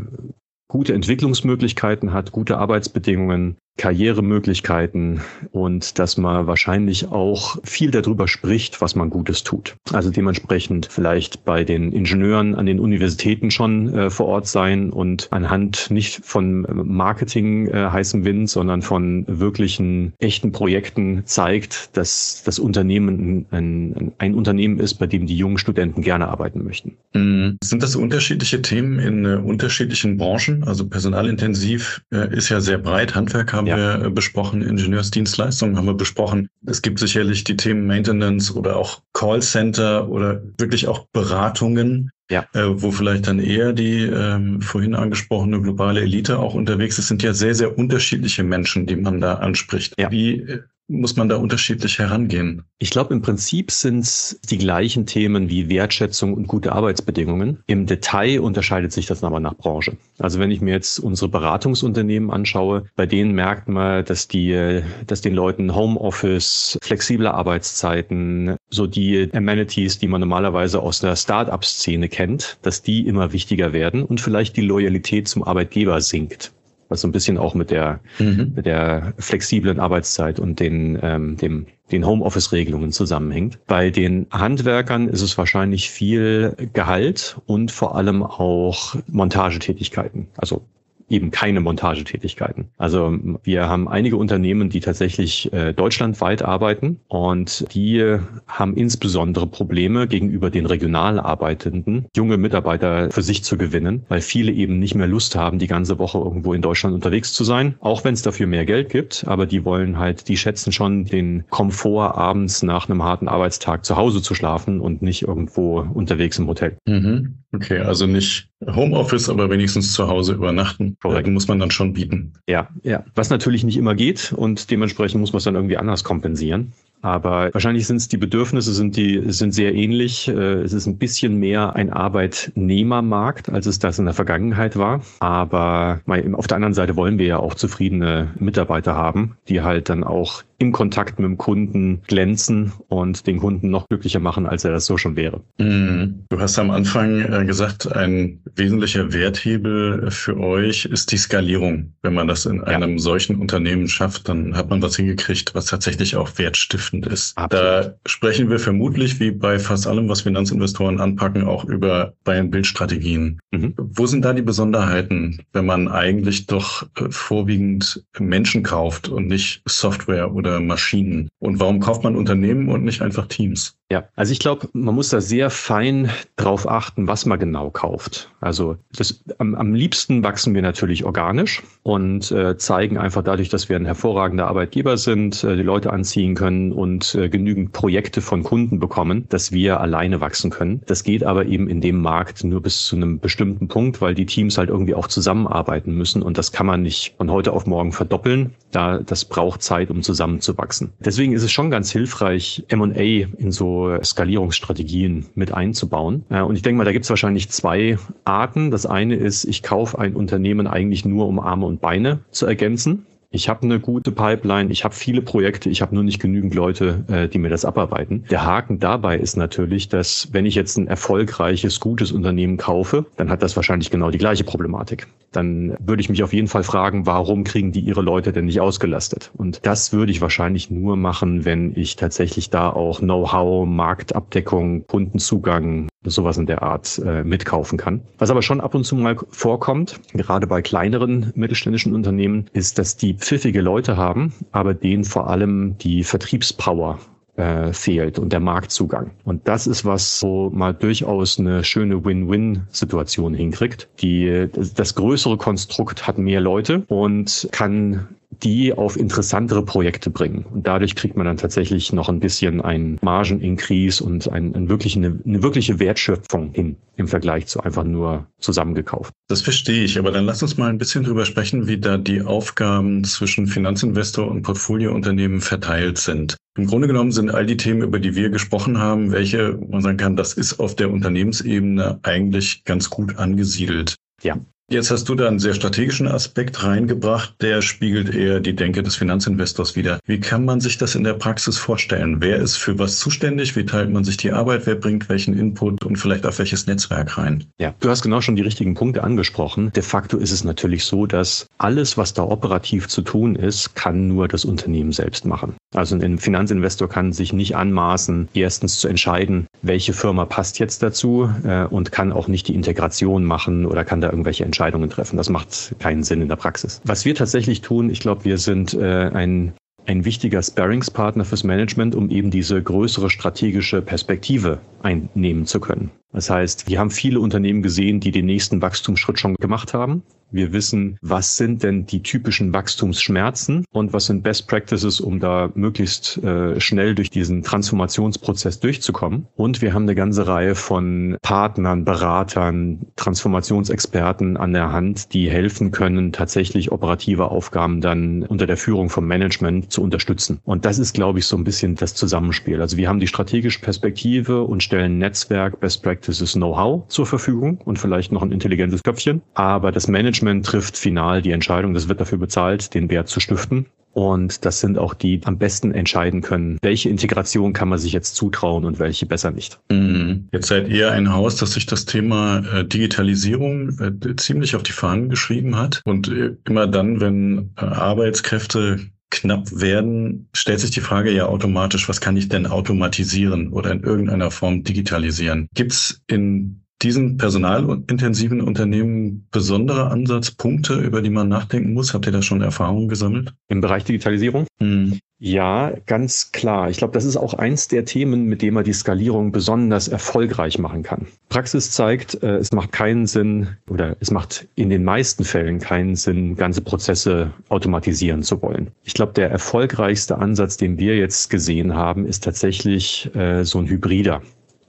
gute 0.69 0.95
Entwicklungsmöglichkeiten 0.95 2.15
hat, 2.15 2.33
gute 2.33 2.57
Arbeitsbedingungen, 2.57 3.57
Karrieremöglichkeiten 3.77 5.21
und 5.53 5.99
dass 5.99 6.17
man 6.17 6.47
wahrscheinlich 6.47 7.09
auch 7.09 7.59
viel 7.65 7.91
darüber 7.91 8.29
spricht, 8.29 8.81
was 8.81 8.95
man 8.95 9.11
Gutes 9.11 9.43
tut. 9.43 9.77
Also 9.93 10.11
dementsprechend 10.11 10.87
vielleicht 10.87 11.45
bei 11.45 11.65
den 11.65 11.93
Ingenieuren 11.93 12.55
an 12.55 12.67
den 12.67 12.81
Universitäten 12.81 13.51
schon 13.51 13.95
äh, 13.95 14.11
vor 14.11 14.27
Ort 14.27 14.47
sein 14.47 14.91
und 14.91 15.29
anhand 15.31 15.91
nicht 15.91 16.25
von 16.25 16.67
Marketing 16.85 17.69
äh, 17.69 17.91
heißem 17.91 18.25
Wind, 18.25 18.49
sondern 18.49 18.83
von 18.83 19.25
wirklichen 19.29 20.15
echten 20.19 20.53
Projekten 20.53 21.23
zeigt, 21.27 21.97
dass 21.97 22.43
das 22.45 22.59
Unternehmen 22.59 23.47
ein, 23.51 24.13
ein 24.19 24.35
Unternehmen 24.35 24.79
ist, 24.79 24.95
bei 24.95 25.07
dem 25.07 25.27
die 25.27 25.37
jungen 25.37 25.59
Studenten 25.59 26.03
gerne 26.03 26.29
arbeiten 26.29 26.65
möchten. 26.65 26.97
Mhm. 27.15 27.59
Sind 27.63 27.83
das 27.83 27.97
unterschiedliche 27.97 28.63
Themen 28.63 28.99
in 28.99 29.25
äh, 29.25 29.37
unterschiedlichen 29.37 30.17
Branchen? 30.17 30.65
Also 30.65 30.89
personalintensiv 30.89 32.03
äh, 32.13 32.35
ist 32.35 32.49
ja 32.49 32.61
sehr 32.61 32.79
breit, 32.79 33.15
Handwerk 33.15 33.53
haben 33.73 33.81
ja. 33.81 34.01
wir 34.01 34.07
äh, 34.07 34.11
besprochen, 34.11 34.63
Ingenieursdienstleistungen 34.63 35.77
haben 35.77 35.87
wir 35.87 35.95
besprochen. 35.95 36.49
Es 36.67 36.83
gibt 36.83 36.99
sicherlich 36.99 37.45
die 37.45 37.57
Themen 37.57 37.87
Maintenance 37.87 38.55
oder 38.55 38.77
auch 38.77 39.03
Callcenter 39.13 40.09
oder 40.09 40.43
wirklich 40.59 40.89
auch 40.89 41.07
Beratungen, 41.13 42.11
ja. 42.31 42.45
Äh, 42.55 42.65
wo 42.83 42.91
vielleicht 42.91 43.29
dann 43.29 43.39
eher 43.39 43.73
die 43.73 44.03
ähm, 44.03 44.61
vorhin 44.61 44.95
angesprochene 44.95 45.61
globale 45.61 46.01
Elite 46.01 46.39
auch 46.39 46.55
unterwegs 46.55 46.99
ist, 46.99 47.09
sind 47.09 47.23
ja 47.23 47.33
sehr, 47.33 47.55
sehr 47.55 47.79
unterschiedliche 47.79 48.43
Menschen, 48.43 48.87
die 48.87 48.97
man 48.97 49.21
da 49.21 49.35
anspricht. 49.35 49.95
Ja. 49.99 50.11
Wie 50.11 50.61
muss 50.89 51.17
man 51.17 51.29
da 51.29 51.37
unterschiedlich 51.37 51.99
herangehen? 51.99 52.65
Ich 52.79 52.91
glaube, 52.91 53.13
im 53.13 53.23
Prinzip 53.23 53.71
sind 53.71 54.01
es 54.01 54.41
die 54.49 54.59
gleichen 54.59 55.07
Themen 55.07 55.49
wie 55.49 55.69
Wertschätzung 55.69 56.35
und 56.35 56.47
gute 56.47 56.73
Arbeitsbedingungen. 56.73 57.63
Im 57.67 57.87
Detail 57.87 58.41
unterscheidet 58.41 58.93
sich 58.93 59.07
das 59.07 59.25
aber 59.25 59.41
nach 59.41 59.57
Branche. 59.57 59.97
Also 60.19 60.39
wenn 60.39 60.51
ich 60.51 60.61
mir 60.61 60.73
jetzt 60.73 60.99
unsere 60.99 61.31
Beratungsunternehmen 61.31 62.31
anschaue, 62.31 62.85
bei 62.95 63.07
denen 63.07 63.33
merkt 63.33 63.69
man, 63.69 64.05
dass 64.05 64.29
die, 64.29 64.83
dass 65.07 65.21
den 65.21 65.35
Leuten 65.35 65.75
Homeoffice, 65.75 66.79
flexible 66.83 67.29
Arbeitszeiten, 67.29 68.57
so 68.71 68.87
die 68.87 69.29
Amenities, 69.33 69.99
die 69.99 70.09
man 70.09 70.21
normalerweise 70.21 70.81
aus 70.81 71.01
der 71.01 71.17
Start-up-Szene 71.17 72.09
kennt, 72.09 72.59
dass 72.63 72.83
die 72.83 73.07
immer 73.07 73.33
wichtiger 73.33 73.73
werden 73.73 74.03
und 74.05 74.21
vielleicht 74.21 74.57
die 74.57 74.63
Loyalität 74.63 75.29
zum 75.29 75.43
Arbeitgeber 75.43 76.01
sinkt 76.01 76.53
was 76.89 77.01
so 77.01 77.09
ein 77.09 77.13
bisschen 77.13 77.39
auch 77.39 77.55
mit 77.55 77.71
der, 77.71 78.01
mhm. 78.19 78.53
mit 78.55 78.67
der 78.67 79.15
flexiblen 79.19 79.81
Arbeitszeit 79.81 80.39
und 80.39 80.61
den, 80.61 80.99
ähm, 81.03 81.37
dem, 81.37 81.67
den 81.91 82.07
Homeoffice-Regelungen 82.07 82.93
zusammenhängt. 82.93 83.59
Bei 83.67 83.91
den 83.91 84.27
Handwerkern 84.31 85.09
ist 85.09 85.23
es 85.23 85.37
wahrscheinlich 85.39 85.91
viel 85.91 86.55
Gehalt 86.73 87.39
und 87.47 87.71
vor 87.71 87.97
allem 87.97 88.23
auch 88.23 88.97
Montagetätigkeiten. 89.09 90.29
Also 90.37 90.63
eben 91.09 91.31
keine 91.31 91.61
Montagetätigkeiten. 91.61 92.69
Also 92.77 93.17
wir 93.43 93.69
haben 93.69 93.89
einige 93.89 94.17
Unternehmen, 94.17 94.71
die 94.71 94.81
tatsächlich 94.81 95.53
äh, 95.53 95.73
deutschlandweit 95.73 96.43
arbeiten 96.43 97.01
und 97.09 97.67
die 97.75 98.19
haben 98.47 98.77
insbesondere 98.77 99.47
Probleme 99.47 100.09
gegenüber 100.09 100.51
den 100.51 100.67
regional 100.67 101.21
arbeitenden, 101.21 102.07
junge 102.17 102.37
Mitarbeiter 102.37 103.11
für 103.11 103.23
sich 103.23 103.45
zu 103.45 103.57
gewinnen, 103.57 104.05
weil 104.09 104.21
viele 104.21 104.53
eben 104.53 104.79
nicht 104.79 104.95
mehr 104.95 105.07
Lust 105.07 105.37
haben, 105.37 105.59
die 105.59 105.67
ganze 105.67 105.99
Woche 105.99 106.19
irgendwo 106.19 106.53
in 106.53 106.63
Deutschland 106.63 106.95
unterwegs 106.95 107.33
zu 107.33 107.45
sein, 107.45 107.77
auch 107.81 108.05
wenn 108.05 108.15
es 108.15 108.23
dafür 108.23 108.47
mehr 108.47 108.67
Geld 108.67 108.89
gibt, 108.89 109.25
aber 109.27 109.47
die 109.47 109.65
wollen 109.65 109.99
halt, 109.99 110.29
die 110.29 110.37
schätzen 110.37 110.73
schon 110.73 111.05
den 111.05 111.45
Komfort 111.51 112.17
abends 112.17 112.63
nach 112.63 112.89
einem 112.89 113.03
harten 113.03 113.29
Arbeitstag 113.29 113.85
zu 113.85 113.97
Hause 113.97 114.23
zu 114.23 114.35
schlafen 114.35 114.81
und 114.81 115.03
nicht 115.03 115.23
irgendwo 115.23 115.81
unterwegs 115.95 116.39
im 116.39 116.49
Hotel. 116.49 116.77
Mhm. 116.87 117.39
Okay, 117.57 117.81
also 117.81 118.07
nicht 118.07 118.49
Homeoffice, 118.67 119.29
aber 119.29 119.49
wenigstens 119.51 119.93
zu 119.93 120.09
Hause 120.09 120.35
übernachten. 120.35 120.97
Korrekt. 121.01 121.29
muss 121.29 121.49
man 121.49 121.59
dann 121.59 121.71
schon 121.71 121.95
bieten. 121.95 122.35
Ja, 122.47 122.69
ja. 122.83 123.05
Was 123.15 123.31
natürlich 123.31 123.65
nicht 123.65 123.77
immer 123.77 123.95
geht 123.95 124.33
und 124.33 124.71
dementsprechend 124.71 125.21
muss 125.21 125.33
man 125.33 125.39
es 125.39 125.45
dann 125.45 125.55
irgendwie 125.55 125.79
anders 125.79 126.05
kompensieren. 126.05 126.73
Aber 127.03 127.51
wahrscheinlich 127.53 127.87
sind 127.87 127.97
es 127.97 128.09
die 128.09 128.17
Bedürfnisse, 128.17 128.73
sind 128.73 128.97
die 128.97 129.23
sind 129.31 129.53
sehr 129.53 129.75
ähnlich. 129.75 130.29
Äh, 130.29 130.33
es 130.33 130.73
ist 130.73 130.87
ein 130.87 130.99
bisschen 130.99 131.37
mehr 131.39 131.77
ein 131.77 131.91
Arbeitnehmermarkt, 131.91 133.49
als 133.49 133.67
es 133.67 133.79
das 133.79 133.99
in 133.99 134.07
der 134.07 134.15
Vergangenheit 134.15 134.77
war. 134.77 135.03
Aber 135.21 136.01
auf 136.35 136.47
der 136.47 136.57
anderen 136.57 136.75
Seite 136.75 136.97
wollen 136.97 137.19
wir 137.19 137.27
ja 137.27 137.39
auch 137.39 137.55
zufriedene 137.55 138.35
Mitarbeiter 138.39 138.97
haben, 138.97 139.37
die 139.49 139.63
halt 139.63 139.89
dann 139.89 140.05
auch 140.05 140.43
im 140.59 140.73
Kontakt 140.73 141.19
mit 141.19 141.27
dem 141.27 141.39
Kunden 141.39 142.03
glänzen 142.07 142.73
und 142.89 143.27
den 143.27 143.39
Kunden 143.39 143.71
noch 143.71 143.89
glücklicher 143.89 144.21
machen, 144.21 144.47
als 144.47 144.65
er 144.65 144.73
das 144.73 144.87
so 144.87 144.97
schon 144.97 145.17
wäre. 145.17 145.43
Mhm. 145.59 146.25
Du 146.29 146.41
hast 146.41 146.59
am 146.59 146.71
Anfang 146.71 147.21
äh, 147.21 147.45
gesagt, 147.45 147.93
ein 147.93 148.41
wesentlicher 148.55 149.13
Werthebel 149.13 150.11
für 150.11 150.39
euch 150.39 150.87
ist 150.87 151.13
die 151.13 151.17
Skalierung. 151.17 151.93
Wenn 152.03 152.15
man 152.15 152.29
das 152.29 152.47
in 152.47 152.63
einem 152.63 152.93
ja. 152.93 152.99
solchen 152.99 153.37
Unternehmen 153.37 153.89
schafft, 153.89 154.29
dann 154.29 154.57
hat 154.57 154.71
man 154.71 154.81
was 154.83 154.97
hingekriegt, 154.97 155.55
was 155.55 155.67
tatsächlich 155.67 156.17
auch 156.17 156.39
wertstiftend 156.39 157.07
ist. 157.07 157.37
Absolut. 157.37 157.67
Da 157.67 157.95
sprechen 158.07 158.49
wir 158.49 158.59
vermutlich, 158.59 159.21
wie 159.21 159.31
bei 159.31 159.59
fast 159.59 159.87
allem, 159.87 160.09
was 160.09 160.23
Finanzinvestoren 160.23 161.01
anpacken, 161.01 161.45
auch 161.45 161.65
über 161.65 162.15
Buy-and-Build-Strategien. 162.25 163.41
Mhm. 163.51 163.75
Wo 163.77 164.07
sind 164.07 164.25
da 164.25 164.33
die 164.33 164.43
Besonderheiten, 164.43 165.43
wenn 165.53 165.67
man 165.67 165.89
eigentlich 165.89 166.47
doch 166.47 166.85
äh, 166.97 167.11
vorwiegend 167.11 168.05
Menschen 168.19 168.63
kauft 168.63 169.09
und 169.09 169.27
nicht 169.27 169.63
Software 169.67 170.33
oder 170.35 170.46
oder 170.47 170.61
Maschinen? 170.61 171.29
Und 171.39 171.61
warum 171.61 171.81
kauft 171.81 172.05
man 172.05 172.17
Unternehmen 172.17 172.69
und 172.69 172.85
nicht 172.85 173.03
einfach 173.03 173.27
Teams? 173.27 173.76
Ja, 173.91 174.09
also 174.17 174.33
ich 174.33 174.41
glaube, 174.41 174.69
man 174.73 174.97
muss 174.97 175.11
da 175.11 175.21
sehr 175.21 175.49
fein 175.49 176.11
drauf 176.35 176.69
achten, 176.69 177.07
was 177.07 177.25
man 177.25 177.39
genau 177.39 177.71
kauft. 177.71 178.33
Also 178.41 178.79
das, 178.93 179.23
am, 179.39 179.55
am 179.55 179.75
liebsten 179.75 180.25
wachsen 180.25 180.55
wir 180.55 180.63
natürlich 180.63 181.05
organisch 181.05 181.63
und 181.85 182.33
äh, 182.33 182.57
zeigen 182.57 182.99
einfach 182.99 183.23
dadurch, 183.23 183.49
dass 183.49 183.69
wir 183.69 183.77
ein 183.77 183.85
hervorragender 183.85 184.49
Arbeitgeber 184.49 184.97
sind, 184.97 185.45
äh, 185.45 185.55
die 185.55 185.63
Leute 185.63 185.93
anziehen 185.93 186.35
können 186.35 186.73
und 186.73 187.15
äh, 187.15 187.29
genügend 187.29 187.73
Projekte 187.73 188.21
von 188.23 188.43
Kunden 188.43 188.81
bekommen, 188.81 189.27
dass 189.29 189.53
wir 189.53 189.81
alleine 189.81 190.21
wachsen 190.21 190.51
können. 190.51 190.83
Das 190.87 191.05
geht 191.05 191.23
aber 191.23 191.47
eben 191.47 191.69
in 191.69 191.81
dem 191.81 192.03
Markt 192.03 192.43
nur 192.43 192.63
bis 192.63 192.87
zu 192.87 192.97
einem 192.97 193.21
bestimmten 193.21 193.69
Punkt, 193.69 194.01
weil 194.01 194.17
die 194.17 194.27
Teams 194.27 194.59
halt 194.59 194.69
irgendwie 194.69 194.95
auch 194.95 195.07
zusammenarbeiten 195.07 195.95
müssen 195.95 196.23
und 196.23 196.39
das 196.39 196.51
kann 196.51 196.67
man 196.67 196.83
nicht 196.83 197.15
von 197.19 197.31
heute 197.31 197.53
auf 197.53 197.67
morgen 197.67 197.93
verdoppeln. 197.93 198.57
Da 198.73 198.99
das 198.99 199.25
braucht 199.25 199.63
Zeit, 199.63 199.91
um 199.91 200.03
zusammenzuwachsen. 200.03 200.93
Deswegen 200.99 201.33
ist 201.33 201.45
es 201.45 201.53
schon 201.53 201.71
ganz 201.71 201.93
hilfreich, 201.93 202.65
M&A 202.67 202.99
in 202.99 203.53
so 203.53 203.76
Skalierungsstrategien 204.03 205.27
mit 205.35 205.53
einzubauen. 205.53 206.25
Äh, 206.29 206.41
und 206.43 206.57
ich 206.57 206.63
denke 206.63 206.79
mal, 206.79 206.85
da 206.85 206.93
gibt 206.93 207.05
es 207.05 207.11
wahrscheinlich 207.11 207.51
zwei 207.51 207.99
Arten. 208.25 208.71
Das 208.71 208.87
eine 208.87 209.17
ist, 209.17 209.45
ich 209.45 209.63
kaufe 209.63 209.99
ein 209.99 210.15
Unternehmen 210.15 210.67
eigentlich 210.67 211.05
nur, 211.05 211.27
um 211.27 211.39
Arme 211.39 211.67
und 211.67 211.81
Beine 211.81 212.21
zu 212.31 212.47
ergänzen. 212.47 213.07
Ich 213.31 213.49
habe 213.49 213.63
eine 213.63 213.81
gute 213.81 214.13
Pipeline, 214.13 214.71
ich 214.71 214.85
habe 214.85 214.95
viele 214.95 215.23
Projekte, 215.23 215.69
ich 215.69 215.83
habe 215.83 215.95
nur 215.95 216.05
nicht 216.05 216.21
genügend 216.21 216.55
Leute, 216.55 217.05
äh, 217.09 217.29
die 217.29 217.39
mir 217.39 217.49
das 217.49 217.65
abarbeiten. 217.65 218.25
Der 218.31 218.45
Haken 218.45 218.79
dabei 218.79 219.19
ist 219.19 219.37
natürlich, 219.37 219.89
dass 219.89 220.29
wenn 220.33 220.47
ich 220.47 220.55
jetzt 220.55 220.77
ein 220.77 220.87
erfolgreiches, 220.87 221.81
gutes 221.81 222.13
Unternehmen 222.13 222.57
kaufe, 222.57 223.07
dann 223.17 223.31
hat 223.31 223.43
das 223.43 223.57
wahrscheinlich 223.57 223.91
genau 223.91 224.11
die 224.11 224.19
gleiche 224.19 224.45
Problematik. 224.45 225.09
Dann 225.33 225.77
würde 225.81 226.01
ich 226.01 226.09
mich 226.09 226.23
auf 226.23 226.33
jeden 226.33 226.49
Fall 226.49 226.63
fragen, 226.63 227.07
warum 227.07 227.45
kriegen 227.45 227.73
die 227.73 227.81
ihre 227.81 228.01
Leute 228.01 228.33
denn 228.33 228.47
nicht 228.47 228.61
ausgelastet? 228.61 229.31
Und 229.37 229.61
das 229.67 229.93
würde 229.93 230.13
ich 230.13 230.21
wahrscheinlich 230.21 230.71
nur 230.71 230.97
machen, 230.97 231.45
wenn 231.45 231.73
ich 231.77 231.97
tatsächlich 231.97 232.51
da 232.51 232.71
auch 232.71 233.01
Know-how, 233.01 233.67
Marktabdeckung, 233.67 234.87
Kundenzugang, 234.87 235.89
sowas 236.11 236.37
in 236.37 236.47
der 236.47 236.63
Art 236.63 237.01
äh, 237.05 237.25
mitkaufen 237.25 237.79
kann. 237.79 238.01
Was 238.19 238.31
aber 238.31 238.43
schon 238.43 238.61
ab 238.61 238.75
und 238.75 238.85
zu 238.85 238.97
mal 238.97 239.17
vorkommt, 239.31 240.01
gerade 240.13 240.47
bei 240.47 240.63
kleineren 240.63 241.33
mittelständischen 241.35 241.95
Unternehmen, 241.95 242.47
ist, 242.53 242.79
dass 242.79 242.97
die 242.97 243.15
pfiffige 243.15 243.61
Leute 243.61 243.97
haben, 243.97 244.33
aber 244.53 244.75
denen 244.75 245.05
vor 245.05 245.29
allem 245.29 245.77
die 245.79 246.05
Vertriebspower 246.05 246.99
äh, 247.37 247.73
fehlt 247.73 248.19
und 248.19 248.33
der 248.33 248.41
Marktzugang. 248.41 249.11
Und 249.25 249.47
das 249.47 249.67
ist 249.67 249.85
was, 249.85 250.23
wo 250.23 250.51
man 250.51 250.79
durchaus 250.79 251.39
eine 251.39 251.65
schöne 251.65 252.05
Win-Win-Situation 252.05 253.35
hinkriegt. 253.35 253.89
Die, 254.01 254.49
das, 254.53 254.75
das 254.75 254.95
größere 254.95 255.37
Konstrukt 255.37 256.07
hat 256.07 256.19
mehr 256.19 256.41
Leute 256.41 256.85
und 256.89 257.49
kann 257.53 258.09
die 258.31 258.73
auf 258.73 258.97
interessantere 258.97 259.65
Projekte 259.65 260.11
bringen. 260.11 260.45
Und 260.45 260.67
dadurch 260.67 260.95
kriegt 260.95 261.17
man 261.17 261.27
dann 261.27 261.37
tatsächlich 261.37 261.93
noch 261.93 262.09
ein 262.09 262.21
bisschen 262.21 262.61
ein 262.61 262.99
Margenincrease 263.03 264.03
und 264.05 264.31
ein, 264.31 264.55
ein 264.55 264.69
wirklich 264.69 264.97
eine, 264.97 265.19
eine 265.25 265.43
wirkliche 265.43 265.79
Wertschöpfung 265.79 266.53
hin 266.53 266.77
im 266.97 267.09
Vergleich 267.09 267.47
zu 267.47 267.61
einfach 267.61 267.85
nur 267.85 268.27
zusammengekauft. 268.39 269.13
Das 269.29 269.43
verstehe 269.43 269.85
ich, 269.85 269.99
aber 269.99 270.11
dann 270.11 270.25
lass 270.25 270.43
uns 270.43 270.57
mal 270.57 270.71
ein 270.71 270.79
bisschen 270.79 271.05
drüber 271.05 271.25
sprechen, 271.25 271.67
wie 271.67 271.79
da 271.79 271.99
die 271.99 272.23
Aufgaben 272.23 273.05
zwischen 273.05 273.47
Finanzinvestor 273.47 274.31
und 274.31 274.43
Portfoliounternehmen 274.43 275.41
verteilt 275.41 275.99
sind. 275.99 276.37
Im 276.57 276.67
Grunde 276.67 276.89
genommen 276.89 277.13
sind 277.13 277.31
all 277.31 277.45
die 277.45 277.59
Themen, 277.59 277.83
über 277.83 278.01
die 278.01 278.15
wir 278.15 278.31
gesprochen 278.31 278.79
haben, 278.79 279.13
welche 279.13 279.59
man 279.69 279.83
sagen 279.83 279.99
kann, 279.99 280.17
das 280.17 280.33
ist 280.33 280.59
auf 280.59 280.75
der 280.75 280.91
Unternehmensebene 280.91 282.01
eigentlich 282.03 282.65
ganz 282.65 282.89
gut 282.89 283.17
angesiedelt. 283.17 283.97
Ja. 284.23 284.39
Jetzt 284.69 284.91
hast 284.91 285.09
du 285.09 285.15
da 285.15 285.29
einen 285.29 285.39
sehr 285.39 285.55
strategischen 285.55 286.09
Aspekt 286.09 286.65
reingebracht, 286.65 287.37
der 287.41 287.63
spiegelt 287.63 288.13
eher 288.13 288.41
die 288.41 288.57
Denke 288.57 288.83
des 288.83 288.97
Finanzinvestors 288.97 289.77
wider. 289.77 290.01
Wie 290.07 290.19
kann 290.19 290.45
man 290.45 290.61
sich 290.61 290.77
das 290.77 290.97
in 290.97 291.05
der 291.05 291.15
Praxis 291.15 291.57
vorstellen? 291.57 292.17
Wer 292.19 292.39
ist 292.39 292.57
für 292.57 292.77
was 292.77 292.99
zuständig? 292.99 293.55
Wie 293.55 293.65
teilt 293.65 293.93
man 293.93 294.03
sich 294.03 294.17
die 294.17 294.33
Arbeit? 294.33 294.67
Wer 294.67 294.75
bringt 294.75 295.09
welchen 295.09 295.39
Input 295.39 295.85
und 295.85 295.95
vielleicht 295.95 296.27
auf 296.27 296.41
welches 296.41 296.67
Netzwerk 296.67 297.17
rein? 297.17 297.45
Ja, 297.61 297.77
du 297.79 297.89
hast 297.89 298.03
genau 298.03 298.21
schon 298.21 298.35
die 298.35 298.43
richtigen 298.43 298.75
Punkte 298.75 299.05
angesprochen. 299.05 299.71
De 299.77 299.85
facto 299.85 300.17
ist 300.17 300.33
es 300.33 300.43
natürlich 300.43 300.85
so, 300.85 301.07
dass 301.07 301.47
alles, 301.59 301.97
was 301.97 302.13
da 302.13 302.25
operativ 302.25 302.89
zu 302.89 303.03
tun 303.03 303.37
ist, 303.37 303.77
kann 303.77 304.09
nur 304.09 304.27
das 304.27 304.45
Unternehmen 304.45 304.91
selbst 304.91 305.27
machen. 305.27 305.55
Also 305.77 305.95
ein 305.95 306.19
Finanzinvestor 306.19 306.89
kann 306.89 307.13
sich 307.13 307.33
nicht 307.33 307.55
anmaßen, 307.55 308.31
erstens 308.35 308.81
zu 308.81 308.89
entscheiden, 308.89 309.47
welche 309.63 309.93
Firma 309.93 310.25
passt 310.25 310.59
jetzt 310.59 310.83
dazu 310.83 311.31
äh, 311.45 311.67
und 311.67 311.93
kann 311.93 312.13
auch 312.13 312.27
nicht 312.27 312.49
die 312.49 312.55
Integration 312.55 313.25
machen 313.25 313.65
oder 313.65 313.85
kann 313.85 314.01
da 314.01 314.11
irgendwelche 314.11 314.45
Entscheidungen 314.57 314.89
treffen. 314.89 315.19
Das 315.19 315.29
macht 315.29 315.77
keinen 315.79 316.03
Sinn 316.03 316.23
in 316.23 316.29
der 316.29 316.37
Praxis. 316.37 316.81
Was 316.85 317.05
wir 317.05 317.15
tatsächlich 317.15 317.61
tun, 317.61 317.91
ich 317.91 318.01
glaube, 318.01 318.25
wir 318.25 318.39
sind 318.39 318.73
äh, 318.73 319.11
ein 319.13 319.53
ein 319.89 320.05
wichtiger 320.05 320.43
Sparringspartner 320.43 321.25
fürs 321.25 321.45
Management, 321.45 321.95
um 321.95 322.11
eben 322.11 322.33
diese 322.33 322.61
größere 322.61 323.09
strategische 323.09 323.83
Perspektive 323.83 324.59
einnehmen 324.83 325.47
zu 325.47 325.61
können. 325.61 325.91
Das 326.13 326.31
heißt, 326.31 326.69
wir 326.69 326.79
haben 326.79 326.91
viele 326.91 327.21
Unternehmen 327.21 327.63
gesehen, 327.63 328.01
die 328.01 328.11
den 328.11 328.27
nächsten 328.27 328.63
Wachstumsschritt 328.63 329.19
schon 329.19 329.35
gemacht 329.37 329.75
haben. 329.75 330.03
Wir 330.31 330.53
wissen, 330.53 330.99
was 331.03 331.37
sind 331.37 331.63
denn 331.63 331.87
die 331.87 332.03
typischen 332.03 332.53
Wachstumsschmerzen 332.53 333.65
und 333.71 333.93
was 333.93 334.07
sind 334.07 334.25
Best 334.25 334.49
Practices, 334.49 335.01
um 335.01 335.21
da 335.21 335.51
möglichst 335.55 336.19
äh, 336.19 336.61
schnell 336.61 336.97
durch 336.97 337.11
diesen 337.11 337.43
Transformationsprozess 337.43 338.59
durchzukommen. 338.59 339.29
Und 339.37 339.63
wir 339.63 339.73
haben 339.73 339.85
eine 339.85 339.95
ganze 339.95 340.27
Reihe 340.27 340.57
von 340.57 341.17
Partnern, 341.23 341.85
Beratern, 341.85 342.87
Transformationsexperten 342.97 344.37
an 344.37 344.53
der 344.53 344.73
Hand, 344.73 345.13
die 345.13 345.31
helfen 345.31 345.71
können, 345.71 346.13
tatsächlich 346.13 346.73
operative 346.73 347.31
Aufgaben 347.31 347.81
dann 347.81 348.25
unter 348.25 348.47
der 348.47 348.57
Führung 348.57 348.91
vom 348.91 349.07
Management 349.07 349.71
zu 349.71 349.81
unterstützen. 349.81 350.41
Und 350.45 350.65
das 350.65 350.79
ist, 350.79 350.93
glaube 350.93 351.21
ich, 351.21 351.27
so 351.27 351.37
ein 351.37 351.45
bisschen 351.45 351.77
das 351.77 351.95
Zusammenspiel. 351.95 352.61
Also 352.61 352.77
wir 352.77 352.89
haben 352.89 353.01
die 353.01 353.07
strategische 353.07 353.61
Perspektive 353.61 354.43
und 354.43 354.63
stellen 354.63 354.99
Netzwerk, 354.99 355.61
Best 355.61 355.85
Practices, 355.85 355.96
Know-how 356.03 356.87
zur 356.89 357.07
Verfügung 357.07 357.59
und 357.65 357.79
vielleicht 357.79 358.13
noch 358.13 358.23
ein 358.23 358.33
intelligentes 358.33 358.83
Köpfchen. 358.83 359.23
Aber 359.35 359.73
das 359.73 359.89
Management 359.89 360.07
Management 360.07 360.47
trifft 360.47 360.77
final 360.77 361.23
die 361.23 361.33
Entscheidung, 361.33 361.75
das 361.75 361.89
wird 361.89 362.01
dafür 362.01 362.19
bezahlt, 362.19 362.75
den 362.75 362.91
Wert 362.91 363.09
zu 363.09 363.21
stiften. 363.21 363.67
Und 363.93 364.45
das 364.45 364.61
sind 364.61 364.77
auch 364.77 364.93
die, 364.93 365.19
die 365.19 365.27
am 365.27 365.39
besten 365.39 365.73
entscheiden 365.73 366.21
können, 366.21 366.59
welche 366.61 366.91
Integration 366.91 367.55
kann 367.55 367.71
man 367.71 367.79
sich 367.79 367.93
jetzt 367.93 368.15
zutrauen 368.15 368.67
und 368.67 368.79
welche 368.79 369.07
besser 369.07 369.31
nicht. 369.31 369.59
Mhm. 369.71 370.29
Jetzt 370.33 370.49
seid 370.49 370.69
ihr 370.69 370.93
ein 370.93 371.15
Haus, 371.15 371.37
das 371.37 371.53
sich 371.53 371.65
das 371.65 371.87
Thema 371.87 372.41
äh, 372.53 372.65
Digitalisierung 372.65 373.71
äh, 373.81 374.17
ziemlich 374.17 374.55
auf 374.55 374.63
die 374.63 374.73
Fahnen 374.73 375.09
geschrieben 375.09 375.57
hat. 375.57 375.81
Und 375.87 376.09
äh, 376.09 376.37
immer 376.47 376.67
dann, 376.67 377.01
wenn 377.01 377.53
Arbeitskräfte 377.57 378.81
knapp 379.11 379.49
werden, 379.53 380.29
stellt 380.35 380.61
sich 380.61 380.71
die 380.71 380.81
Frage 380.81 381.13
ja 381.13 381.27
automatisch, 381.27 381.89
was 381.89 382.01
kann 382.01 382.17
ich 382.17 382.29
denn 382.29 382.47
automatisieren 382.47 383.53
oder 383.53 383.71
in 383.71 383.83
irgendeiner 383.83 384.31
Form 384.31 384.65
digitalisieren? 384.65 385.49
Gibt 385.55 385.73
es 385.73 386.03
in 386.07 386.63
diesen 386.83 387.17
personalintensiven 387.17 388.41
Unternehmen 388.41 389.27
besondere 389.31 389.91
Ansatzpunkte, 389.91 390.75
über 390.75 391.03
die 391.03 391.11
man 391.11 391.29
nachdenken 391.29 391.73
muss? 391.73 391.95
Habt 391.95 392.07
ihr 392.07 392.13
da 392.13 392.23
schon 392.23 392.43
Erfahrungen 392.43 392.89
gesammelt? 392.89 393.33
Im 393.49 393.61
Bereich 393.61 393.85
Digitalisierung? 393.85 394.47
Hm. 394.59 394.99
Ja, 395.19 395.73
ganz 395.87 396.31
klar. 396.33 396.69
Ich 396.69 396.77
glaube, 396.77 396.93
das 396.93 397.07
ist 397.07 397.17
auch 397.17 397.33
eins 397.33 397.69
der 397.69 397.87
Themen, 397.87 398.27
mit 398.27 398.43
dem 398.43 398.53
man 398.53 398.65
die 398.65 398.75
Skalierung 398.75 399.33
besonders 399.33 399.89
erfolgreich 399.89 400.59
machen 400.59 400.83
kann. 400.83 401.07
Praxis 401.31 401.71
zeigt, 401.71 402.23
äh, 402.23 402.37
es 402.37 402.53
macht 402.53 402.73
keinen 402.73 403.07
Sinn 403.07 403.57
oder 403.71 403.97
es 404.01 404.11
macht 404.11 404.47
in 404.57 404.69
den 404.69 404.85
meisten 404.85 405.25
Fällen 405.25 405.59
keinen 405.59 405.97
Sinn, 405.97 406.37
ganze 406.37 406.61
Prozesse 406.61 407.33
automatisieren 407.49 408.23
zu 408.23 408.43
wollen. 408.43 408.73
Ich 408.85 408.93
glaube, 408.93 409.15
der 409.15 409.31
erfolgreichste 409.31 410.19
Ansatz, 410.19 410.59
den 410.59 410.79
wir 410.79 410.99
jetzt 410.99 411.31
gesehen 411.31 411.75
haben, 411.75 412.05
ist 412.05 412.23
tatsächlich 412.23 413.11
äh, 413.15 413.43
so 413.43 413.59
ein 413.59 413.69
Hybrider. 413.69 414.21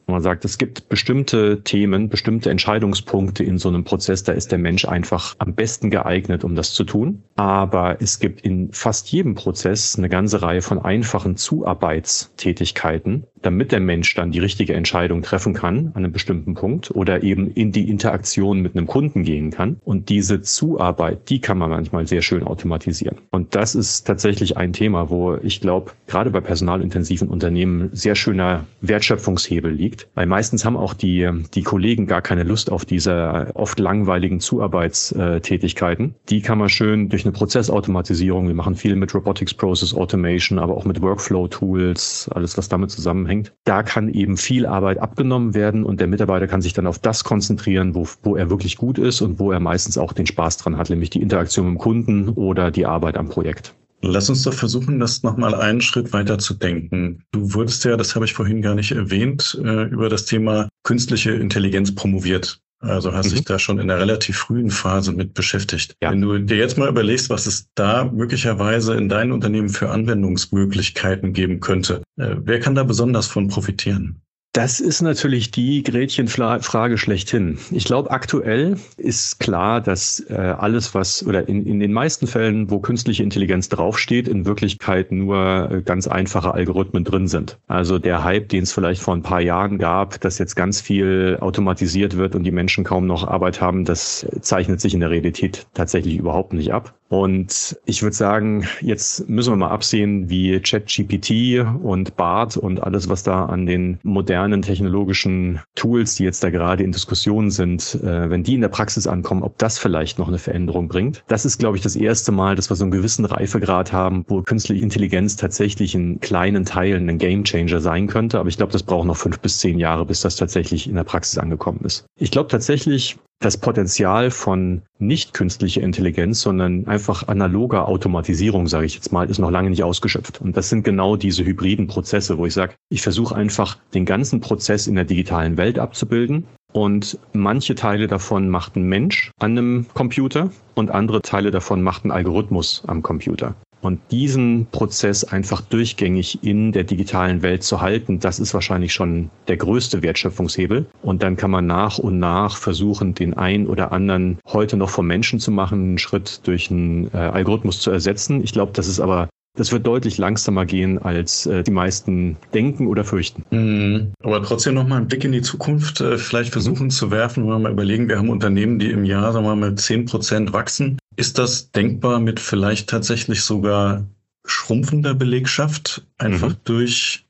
Man 0.10 0.22
sagt, 0.22 0.46
es 0.46 0.58
gibt 0.58 0.88
bestimmte 0.88 1.63
Themen, 1.63 2.08
bestimmte 2.08 2.50
Entscheidungspunkte 2.50 3.43
in 3.43 3.58
so 3.58 3.67
einem 3.67 3.84
Prozess, 3.84 4.24
da 4.24 4.32
ist 4.32 4.54
der 4.54 4.58
Mensch 4.58 4.86
einfach 4.86 5.36
am 5.38 5.54
besten 5.54 5.89
geeignet, 5.89 6.46
um 6.46 6.56
das 6.56 6.74
zu 6.74 6.86
tun. 6.86 7.24
Aber 7.36 8.02
es 8.02 8.20
gibt 8.20 8.39
in 8.41 8.72
fast 8.72 9.10
jedem 9.12 9.36
Prozess 9.36 9.98
eine 9.98 10.08
ganze 10.08 10.41
Reihe 10.41 10.62
von 10.62 10.80
einfachen 10.80 11.36
Zuarbeitstätigkeiten, 11.36 13.26
damit 13.48 13.72
der 13.72 13.80
Mensch 13.80 14.14
dann 14.14 14.32
die 14.32 14.40
richtige 14.40 14.74
Entscheidung 14.74 15.22
treffen 15.22 15.54
kann 15.54 15.92
an 15.94 16.04
einem 16.04 16.12
bestimmten 16.12 16.54
Punkt 16.54 16.92
oder 16.92 17.24
eben 17.24 17.50
in 17.54 17.72
die 17.72 17.90
Interaktion 17.90 18.60
mit 18.60 18.76
einem 18.76 18.88
Kunden 18.88 19.24
gehen 19.24 19.52
kann. 19.52 19.80
Und 19.86 20.10
diese 20.10 20.42
Zuarbeit, 20.42 21.30
die 21.30 21.40
kann 21.40 21.58
man 21.58 21.70
manchmal 21.70 22.06
sehr 22.08 22.22
schön 22.22 22.44
automatisieren. 22.44 23.20
Und 23.32 23.56
das 23.56 23.74
ist 23.74 24.06
tatsächlich 24.06 24.58
ein 24.58 24.74
Thema, 24.74 25.10
wo 25.10 25.38
ich 25.42 25.62
glaube, 25.62 25.92
gerade 26.08 26.30
bei 26.30 26.42
personalintensiven 26.42 27.30
Unternehmen 27.30 27.90
sehr 27.94 28.16
schöner 28.16 28.66
Wertschöpfungshebel 28.82 29.72
liegt. 29.72 30.10
Weil 30.14 30.26
meistens 30.26 30.66
haben 30.66 30.76
auch 30.76 30.94
die, 30.94 31.30
die 31.54 31.64
Kollegen 31.64 32.06
gar 32.06 32.22
keine 32.22 32.44
Lust 32.44 32.70
auf 32.70 32.84
diese 32.84 33.52
oft 33.54 33.80
langweiligen 33.80 34.42
Zuarbeitstätigkeiten. 34.42 36.16
Die 36.28 36.42
kann 36.42 36.58
man 36.58 36.68
schön 36.68 37.08
durch 37.08 37.24
eine 37.24 37.32
Prozessautomatisierung, 37.32 38.48
wir 38.48 38.56
machen 38.56 38.76
viel 38.76 38.98
mit 38.98 39.16
Robotics 39.16 39.54
Process 39.54 39.94
Automation, 39.94 40.60
aber 40.60 40.76
auch 40.76 40.84
mit 40.84 41.02
Workflow 41.02 41.48
Tools, 41.48 42.30
alles 42.36 42.58
was 42.58 42.68
damit 42.68 42.92
zusammen 42.92 43.26
zusammenhängt. 43.38 43.54
Da 43.63 43.84
kann 43.84 44.10
eben 44.10 44.38
viel 44.38 44.65
Arbeit 44.65 45.00
abgenommen 45.00 45.54
werden 45.54 45.84
und 45.84 46.00
der 46.00 46.08
Mitarbeiter 46.08 46.47
kann 46.47 46.62
sich 46.62 46.73
dann 46.73 46.88
auf 46.88 47.00
das 47.00 47.23
konzentrieren, 47.23 47.95
wo, 47.95 48.08
wo 48.23 48.36
er 48.36 48.50
wirklich 48.50 48.78
gut 48.78 48.97
ist 48.97 49.21
und 49.21 49.39
wo 49.39 49.52
er 49.52 49.60
meistens 49.60 49.97
auch 49.97 50.13
den 50.13 50.26
Spaß 50.26 50.58
dran 50.58 50.78
hat, 50.78 50.89
nämlich 50.89 51.10
die 51.10 51.21
Interaktion 51.21 51.67
mit 51.67 51.76
dem 51.76 51.80
Kunden 51.80 52.30
oder 52.30 52.71
die 52.71 52.86
Arbeit 52.86 53.17
am 53.17 53.30
Projekt. 53.30 53.76
Lass 54.02 54.30
uns 54.30 54.43
doch 54.43 54.54
versuchen, 54.54 55.00
das 55.00 55.23
nochmal 55.23 55.56
einen 55.56 55.82
Schritt 55.82 56.13
weiter 56.13 56.38
zu 56.38 56.54
denken. 56.54 57.23
Du 57.32 57.54
wurdest 57.56 57.84
ja, 57.84 57.97
das 57.97 58.13
habe 58.13 58.26
ich 58.26 58.34
vorhin 58.34 58.62
gar 58.62 58.76
nicht 58.76 58.91
erwähnt, 58.91 59.60
äh, 59.63 59.86
über 59.86 60.08
das 60.08 60.26
Thema 60.26 60.69
künstliche 60.84 61.32
Intelligenz 61.32 61.95
promoviert. 61.95 62.60
Also 62.80 63.13
hast 63.13 63.32
mhm. 63.32 63.36
dich 63.36 63.46
da 63.46 63.58
schon 63.58 63.80
in 63.80 63.90
einer 63.90 64.00
relativ 64.00 64.38
frühen 64.38 64.70
Phase 64.70 65.12
mit 65.12 65.34
beschäftigt. 65.34 65.96
Ja. 66.02 66.12
Wenn 66.12 66.22
du 66.22 66.38
dir 66.38 66.58
jetzt 66.58 66.78
mal 66.78 66.90
überlegst, 66.90 67.30
was 67.30 67.48
es 67.48 67.70
da 67.74 68.06
möglicherweise 68.06 68.96
in 68.96 69.10
deinem 69.10 69.32
Unternehmen 69.32 69.70
für 69.70 69.90
Anwendungsmöglichkeiten 69.90 71.34
geben 71.34 71.60
könnte, 71.60 72.04
äh, 72.18 72.36
wer 72.40 72.60
kann 72.60 72.76
da 72.76 72.84
besonders 72.84 73.28
von 73.28 73.48
profitieren? 73.48 74.22
Das 74.58 74.80
ist 74.80 75.04
natürlich 75.04 75.52
die 75.52 75.84
Gretchenfrage 75.84 76.98
schlechthin. 76.98 77.60
Ich 77.70 77.84
glaube, 77.84 78.10
aktuell 78.10 78.78
ist 78.98 79.39
klar, 79.39 79.82
dass 79.82 80.20
äh, 80.32 80.34
alles, 80.34 80.96
was 80.96 81.24
oder 81.24 81.48
in, 81.48 81.67
in 81.67 81.80
den 81.80 81.93
meisten 81.93 82.26
Fällen, 82.26 82.72
wo 82.72 82.80
künstliche 82.80 83.22
Intelligenz 83.22 83.70
draufsteht, 83.70 84.28
in 84.28 84.48
Wirklichkeit 84.48 85.12
nur 85.12 85.70
äh, 85.70 85.82
ganz 85.84 86.08
einfache 86.08 86.56
Algorithmen 86.56 87.04
drin 87.04 87.28
sind. 87.28 87.60
Also 87.67 88.00
der 88.00 88.24
Hype, 88.24 88.50
den 88.50 88.63
es 88.63 88.72
vielleicht 88.72 89.00
vor 89.00 89.13
ein 89.13 89.22
paar 89.22 89.41
Jahren 89.41 89.78
gab, 89.78 90.20
dass 90.22 90.39
jetzt 90.39 90.56
ganz 90.56 90.82
viel 90.82 91.38
automatisiert 91.39 92.17
wird 92.17 92.34
und 92.34 92.43
die 92.43 92.50
Menschen 92.50 92.84
kaum 92.84 93.06
noch 93.06 93.28
Arbeit 93.28 93.62
haben, 93.62 93.86
das 93.86 94.26
zeichnet 94.41 94.82
sich 94.82 94.96
in 94.96 95.02
der 95.02 95.12
Realität 95.12 95.67
tatsächlich 95.76 96.17
überhaupt 96.17 96.54
nicht 96.54 96.74
ab. 96.74 96.96
Und 97.10 97.78
ich 97.86 98.04
würde 98.04 98.15
sagen, 98.15 98.67
jetzt 98.82 99.30
müssen 99.30 99.54
wir 99.54 99.58
mal 99.58 99.70
absehen, 99.70 100.30
wie 100.30 100.60
ChatGPT 100.60 101.65
und 101.82 102.15
BART 102.17 102.58
und 102.58 102.84
alles, 102.84 103.10
was 103.10 103.24
da 103.24 103.46
an 103.46 103.65
den 103.65 104.00
modernen 104.04 104.62
technologischen 104.62 105.62
Tools, 105.76 106.15
die 106.15 106.24
jetzt 106.24 106.43
da 106.43 106.50
gerade 106.50 106.84
in 106.84 106.91
Diskussion 106.91 107.50
sind, 107.50 107.96
äh, 108.04 108.30
wenn 108.30 108.43
die 108.43 108.56
in 108.56 108.62
der 108.62 108.67
Praxis 108.67 109.08
ankommen, 109.08 109.43
ob 109.43 109.58
das 109.58 109.78
vielleicht 109.78 110.20
noch 110.20 110.28
eine 110.28 110.39
Veränderung 110.39 110.88
bringt. 110.88 111.24
Das 111.28 111.46
ist, 111.46 111.60
glaube 111.60 111.78
ich, 111.78 111.84
das 111.84 111.96
erste 111.96 112.32
Mal, 112.32 112.56
dass 112.56 112.70
wir 112.70 112.76
so 112.76 112.84
einen 112.84 112.91
gewissen 112.91 113.26
Reifegrad 113.26 113.93
haben, 113.93 114.26
wo 114.28 114.41
künstliche 114.41 114.84
Intelligenz 114.84 115.36
tatsächlich 115.36 115.96
in 115.96 116.20
kleinen 116.20 116.65
Teilen 116.65 117.10
ein 117.10 117.17
Gamechanger 117.17 117.80
sein 117.80 118.08
könnte. 118.08 118.39
Aber 118.39 118.50
ich 118.50 118.58
glaube, 118.58 118.74
das 118.74 118.84
braucht 118.84 119.08
noch 119.08 119.17
fünf 119.17 119.39
bis 119.39 119.60
zehn 119.60 119.80
Jahre, 119.80 120.06
bis 120.06 120.22
das 120.22 120.36
tatsächlich 120.36 120.88
in 120.88 120.96
der 120.96 121.04
Praxis 121.04 121.38
angekommen 121.38 121.82
ist. 121.84 122.06
Ich 122.20 122.32
glaube 122.32 122.50
tatsächlich, 122.50 123.17
das 123.39 123.58
Potenzial 123.58 124.32
von 124.32 124.82
nicht 124.97 125.34
künstlicher 125.34 125.82
Intelligenz, 125.82 126.41
sondern 126.41 126.88
einfach 126.88 127.28
analoger 127.28 127.88
Automatisierung, 127.88 128.67
sage 128.67 128.88
ich 128.88 128.95
jetzt 128.95 129.12
mal, 129.12 129.30
ist 129.30 129.38
noch 129.38 129.52
lange 129.52 129.69
nicht 129.69 129.84
ausgeschöpft. 129.84 130.41
Und 130.41 130.58
das 130.58 130.69
sind 130.69 130.84
genau 130.84 131.15
diese 131.15 131.45
hybriden 131.45 131.88
Prozesse, 131.88 132.38
wo 132.38 132.45
ich 132.45 132.54
sage, 132.54 132.73
ich 132.89 133.02
versuche 133.02 133.36
einfach 133.36 133.78
den 133.93 134.06
ganzen 134.06 134.41
Prozess 134.41 134.88
in 134.88 134.95
der 134.95 135.06
digitalen 135.06 135.58
Welt 135.58 135.78
abzubilden. 135.78 136.47
Und 136.73 137.17
manche 137.34 137.76
Teile 137.76 138.08
davon 138.08 138.50
macht 138.50 138.76
ein 138.76 138.84
Mensch 138.84 139.32
an 139.39 139.52
einem 139.52 139.86
Computer 139.93 140.52
und 140.76 140.91
andere 140.91 141.21
Teile 141.21 141.52
davon 141.52 141.82
macht 141.82 142.06
ein 142.06 142.12
Algorithmus 142.12 142.84
am 142.88 143.02
Computer. 143.02 143.56
Und 143.88 144.02
diesen 144.12 144.67
Prozess 144.69 145.23
einfach 145.23 145.62
durchgängig 145.62 146.43
in 146.43 146.73
der 146.73 146.84
digitalen 146.84 147.41
Welt 147.41 147.63
zu 147.63 147.80
halten, 147.80 148.19
das 148.19 148.38
ist 148.38 148.54
wahrscheinlich 148.54 148.91
schon 148.91 149.30
der 149.47 149.56
größte 149.56 150.04
Wertschöpfungshebel. 150.04 150.88
Und 151.04 151.23
dann 151.23 151.38
kann 151.38 151.52
man 151.52 151.67
nach 151.67 151.97
und 151.97 152.19
nach 152.19 152.58
versuchen, 152.58 153.13
den 153.13 153.36
einen 153.36 153.65
oder 153.65 153.93
anderen 153.93 154.39
heute 154.50 154.76
noch 154.76 154.89
vom 154.89 155.08
Menschen 155.08 155.39
zu 155.39 155.52
machen, 155.52 155.80
einen 155.80 155.97
Schritt 156.00 156.41
durch 156.43 156.69
einen 156.69 157.08
äh, 157.13 157.17
Algorithmus 157.17 157.80
zu 157.80 157.89
ersetzen. 157.89 158.43
Ich 158.43 158.52
glaube, 158.52 158.73
das 158.73 158.89
ist 158.89 159.00
aber 159.00 159.30
das 159.58 159.72
wird 159.72 159.86
deutlich 159.86 160.17
langsamer 160.17 160.65
gehen, 160.65 161.00
als 161.00 161.46
äh, 161.46 161.63
die 161.63 161.72
meisten 161.72 162.38
denken 162.54 162.88
oder 162.88 163.04
fürchten. 163.04 163.43
Mhm. 163.50 164.13
Aber 164.24 164.41
trotzdem 164.43 164.76
noch 164.76 164.88
mal 164.88 164.98
einen 164.98 165.08
Blick 165.08 165.24
in 165.24 165.32
die 165.32 165.41
Zukunft, 165.41 166.00
äh, 166.00 166.17
vielleicht 166.17 166.52
versuchen 166.52 166.86
mhm. 166.86 166.91
zu 166.91 167.12
werfen, 167.12 167.43
wenn 167.43 167.50
wir 167.50 167.60
mal 167.60 167.72
überlegen, 167.72 168.08
wir 168.08 168.17
haben 168.17 168.30
Unternehmen, 168.30 168.80
die 168.80 168.91
im 168.91 169.04
Jahr, 169.04 169.34
sagen 169.34 169.46
wir 169.46 169.56
mal, 169.56 169.70
mit 169.70 169.80
zehn 169.80 170.06
Prozent 170.06 170.54
wachsen. 170.54 170.98
Ist 171.15 171.38
das 171.38 171.72
denkbar 171.72 172.20
mit 172.20 172.39
vielleicht 172.39 172.89
tatsächlich 172.89 173.41
sogar 173.41 174.06
schrumpfender 174.46 175.13
Belegschaft, 175.13 176.06
einfach 176.17 176.50
mhm. 176.50 176.58
durch 176.63 177.26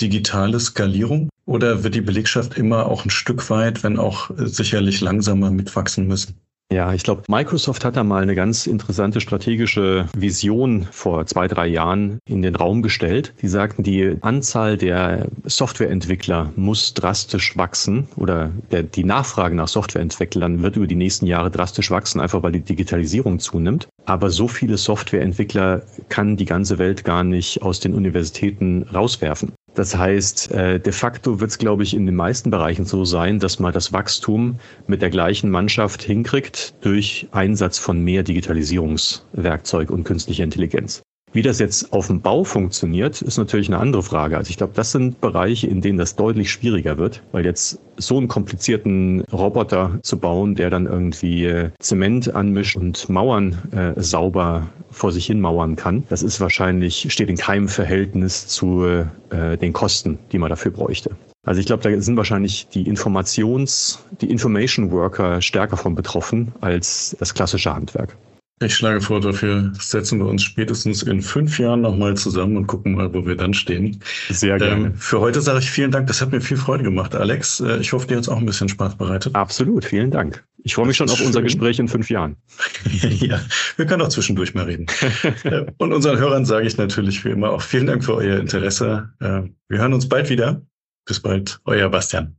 digitale 0.00 0.60
Skalierung? 0.60 1.30
Oder 1.46 1.82
wird 1.82 1.94
die 1.94 2.02
Belegschaft 2.02 2.58
immer 2.58 2.86
auch 2.86 3.06
ein 3.06 3.10
Stück 3.10 3.48
weit, 3.48 3.82
wenn 3.82 3.98
auch 3.98 4.30
sicherlich 4.36 5.00
langsamer 5.00 5.50
mitwachsen 5.50 6.06
müssen? 6.06 6.34
Ja, 6.70 6.92
ich 6.92 7.02
glaube, 7.02 7.22
Microsoft 7.28 7.82
hat 7.86 7.96
da 7.96 8.04
mal 8.04 8.22
eine 8.22 8.34
ganz 8.34 8.66
interessante 8.66 9.22
strategische 9.22 10.06
Vision 10.14 10.86
vor 10.90 11.24
zwei, 11.24 11.48
drei 11.48 11.66
Jahren 11.66 12.18
in 12.28 12.42
den 12.42 12.54
Raum 12.54 12.82
gestellt. 12.82 13.32
Die 13.40 13.48
sagten, 13.48 13.82
die 13.82 14.18
Anzahl 14.20 14.76
der 14.76 15.28
Softwareentwickler 15.44 16.52
muss 16.56 16.92
drastisch 16.92 17.56
wachsen 17.56 18.08
oder 18.16 18.50
der, 18.70 18.82
die 18.82 19.04
Nachfrage 19.04 19.54
nach 19.54 19.68
Softwareentwicklern 19.68 20.62
wird 20.62 20.76
über 20.76 20.86
die 20.86 20.94
nächsten 20.94 21.26
Jahre 21.26 21.50
drastisch 21.50 21.90
wachsen, 21.90 22.20
einfach 22.20 22.42
weil 22.42 22.52
die 22.52 22.60
Digitalisierung 22.60 23.38
zunimmt. 23.38 23.88
Aber 24.04 24.28
so 24.28 24.46
viele 24.46 24.76
Softwareentwickler 24.76 25.82
kann 26.10 26.36
die 26.36 26.44
ganze 26.44 26.76
Welt 26.76 27.02
gar 27.02 27.24
nicht 27.24 27.62
aus 27.62 27.80
den 27.80 27.94
Universitäten 27.94 28.82
rauswerfen. 28.92 29.52
Das 29.78 29.96
heißt, 29.96 30.50
äh, 30.50 30.80
de 30.80 30.92
facto 30.92 31.38
wird 31.38 31.52
es, 31.52 31.58
glaube 31.58 31.84
ich, 31.84 31.94
in 31.94 32.04
den 32.04 32.16
meisten 32.16 32.50
Bereichen 32.50 32.84
so 32.84 33.04
sein, 33.04 33.38
dass 33.38 33.60
man 33.60 33.72
das 33.72 33.92
Wachstum 33.92 34.58
mit 34.88 35.02
der 35.02 35.08
gleichen 35.08 35.50
Mannschaft 35.50 36.02
hinkriegt 36.02 36.74
durch 36.80 37.28
Einsatz 37.30 37.78
von 37.78 38.02
mehr 38.02 38.24
Digitalisierungswerkzeug 38.24 39.90
und 39.90 40.02
künstlicher 40.02 40.42
Intelligenz. 40.42 41.02
Wie 41.32 41.42
das 41.42 41.58
jetzt 41.58 41.92
auf 41.92 42.06
dem 42.06 42.20
Bau 42.20 42.44
funktioniert, 42.44 43.20
ist 43.20 43.36
natürlich 43.36 43.68
eine 43.68 43.78
andere 43.78 44.02
Frage. 44.02 44.36
Also 44.36 44.50
ich 44.50 44.56
glaube, 44.56 44.72
das 44.74 44.92
sind 44.92 45.20
Bereiche, 45.20 45.66
in 45.66 45.80
denen 45.80 45.98
das 45.98 46.16
deutlich 46.16 46.50
schwieriger 46.50 46.96
wird, 46.96 47.22
weil 47.32 47.44
jetzt 47.44 47.78
so 47.98 48.16
einen 48.16 48.28
komplizierten 48.28 49.20
Roboter 49.32 49.98
zu 50.02 50.18
bauen, 50.18 50.54
der 50.54 50.70
dann 50.70 50.86
irgendwie 50.86 51.44
äh, 51.44 51.70
Zement 51.80 52.34
anmischt 52.34 52.76
und 52.76 53.08
Mauern 53.08 53.58
äh, 53.72 54.00
sauber 54.00 54.68
vor 54.90 55.12
sich 55.12 55.26
hin 55.26 55.40
mauern 55.40 55.76
kann, 55.76 56.04
das 56.08 56.22
ist 56.22 56.40
wahrscheinlich, 56.40 57.06
steht 57.12 57.28
in 57.28 57.36
keinem 57.36 57.68
Verhältnis 57.68 58.46
zu 58.46 58.84
äh, 58.84 59.56
den 59.58 59.72
Kosten, 59.72 60.18
die 60.32 60.38
man 60.38 60.48
dafür 60.48 60.70
bräuchte. 60.70 61.10
Also 61.44 61.60
ich 61.60 61.66
glaube, 61.66 61.82
da 61.82 62.00
sind 62.00 62.16
wahrscheinlich 62.16 62.68
die 62.68 62.86
Informations-, 62.88 64.00
die 64.20 64.30
Information 64.30 64.90
Worker 64.90 65.40
stärker 65.40 65.76
von 65.76 65.94
betroffen 65.94 66.52
als 66.60 67.16
das 67.18 67.34
klassische 67.34 67.74
Handwerk. 67.74 68.16
Ich 68.60 68.74
schlage 68.74 69.00
vor, 69.00 69.20
dafür 69.20 69.72
setzen 69.78 70.18
wir 70.18 70.26
uns 70.26 70.42
spätestens 70.42 71.02
in 71.04 71.22
fünf 71.22 71.58
Jahren 71.60 71.80
nochmal 71.80 72.16
zusammen 72.16 72.56
und 72.56 72.66
gucken 72.66 72.96
mal, 72.96 73.12
wo 73.14 73.24
wir 73.24 73.36
dann 73.36 73.54
stehen. 73.54 74.00
Sehr 74.30 74.58
gerne. 74.58 74.86
Ähm, 74.86 74.94
für 74.96 75.20
heute 75.20 75.40
sage 75.40 75.60
ich 75.60 75.70
vielen 75.70 75.92
Dank. 75.92 76.08
Das 76.08 76.20
hat 76.20 76.32
mir 76.32 76.40
viel 76.40 76.56
Freude 76.56 76.82
gemacht, 76.82 77.14
Alex. 77.14 77.60
Äh, 77.60 77.76
ich 77.78 77.92
hoffe, 77.92 78.08
dir 78.08 78.16
hat 78.16 78.24
es 78.24 78.28
auch 78.28 78.38
ein 78.38 78.46
bisschen 78.46 78.68
Spaß 78.68 78.96
bereitet. 78.96 79.34
Absolut. 79.36 79.84
Vielen 79.84 80.10
Dank. 80.10 80.44
Ich 80.64 80.74
freue 80.74 80.86
mich 80.86 80.96
schon 80.96 81.08
auf 81.08 81.18
schön. 81.18 81.28
unser 81.28 81.42
Gespräch 81.42 81.78
in 81.78 81.86
fünf 81.86 82.10
Jahren. 82.10 82.36
ja, 83.20 83.40
wir 83.76 83.86
können 83.86 84.02
auch 84.02 84.08
zwischendurch 84.08 84.54
mal 84.54 84.64
reden. 84.64 84.86
Äh, 85.44 85.66
und 85.78 85.92
unseren 85.92 86.18
Hörern 86.18 86.44
sage 86.44 86.66
ich 86.66 86.76
natürlich 86.78 87.24
wie 87.24 87.30
immer 87.30 87.50
auch 87.50 87.62
vielen 87.62 87.86
Dank 87.86 88.04
für 88.04 88.14
euer 88.14 88.38
Interesse. 88.38 89.10
Äh, 89.20 89.42
wir 89.68 89.78
hören 89.78 89.92
uns 89.92 90.08
bald 90.08 90.30
wieder. 90.30 90.62
Bis 91.06 91.20
bald. 91.20 91.60
Euer 91.64 91.88
Bastian. 91.88 92.36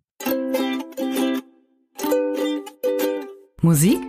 Musik 3.62 4.09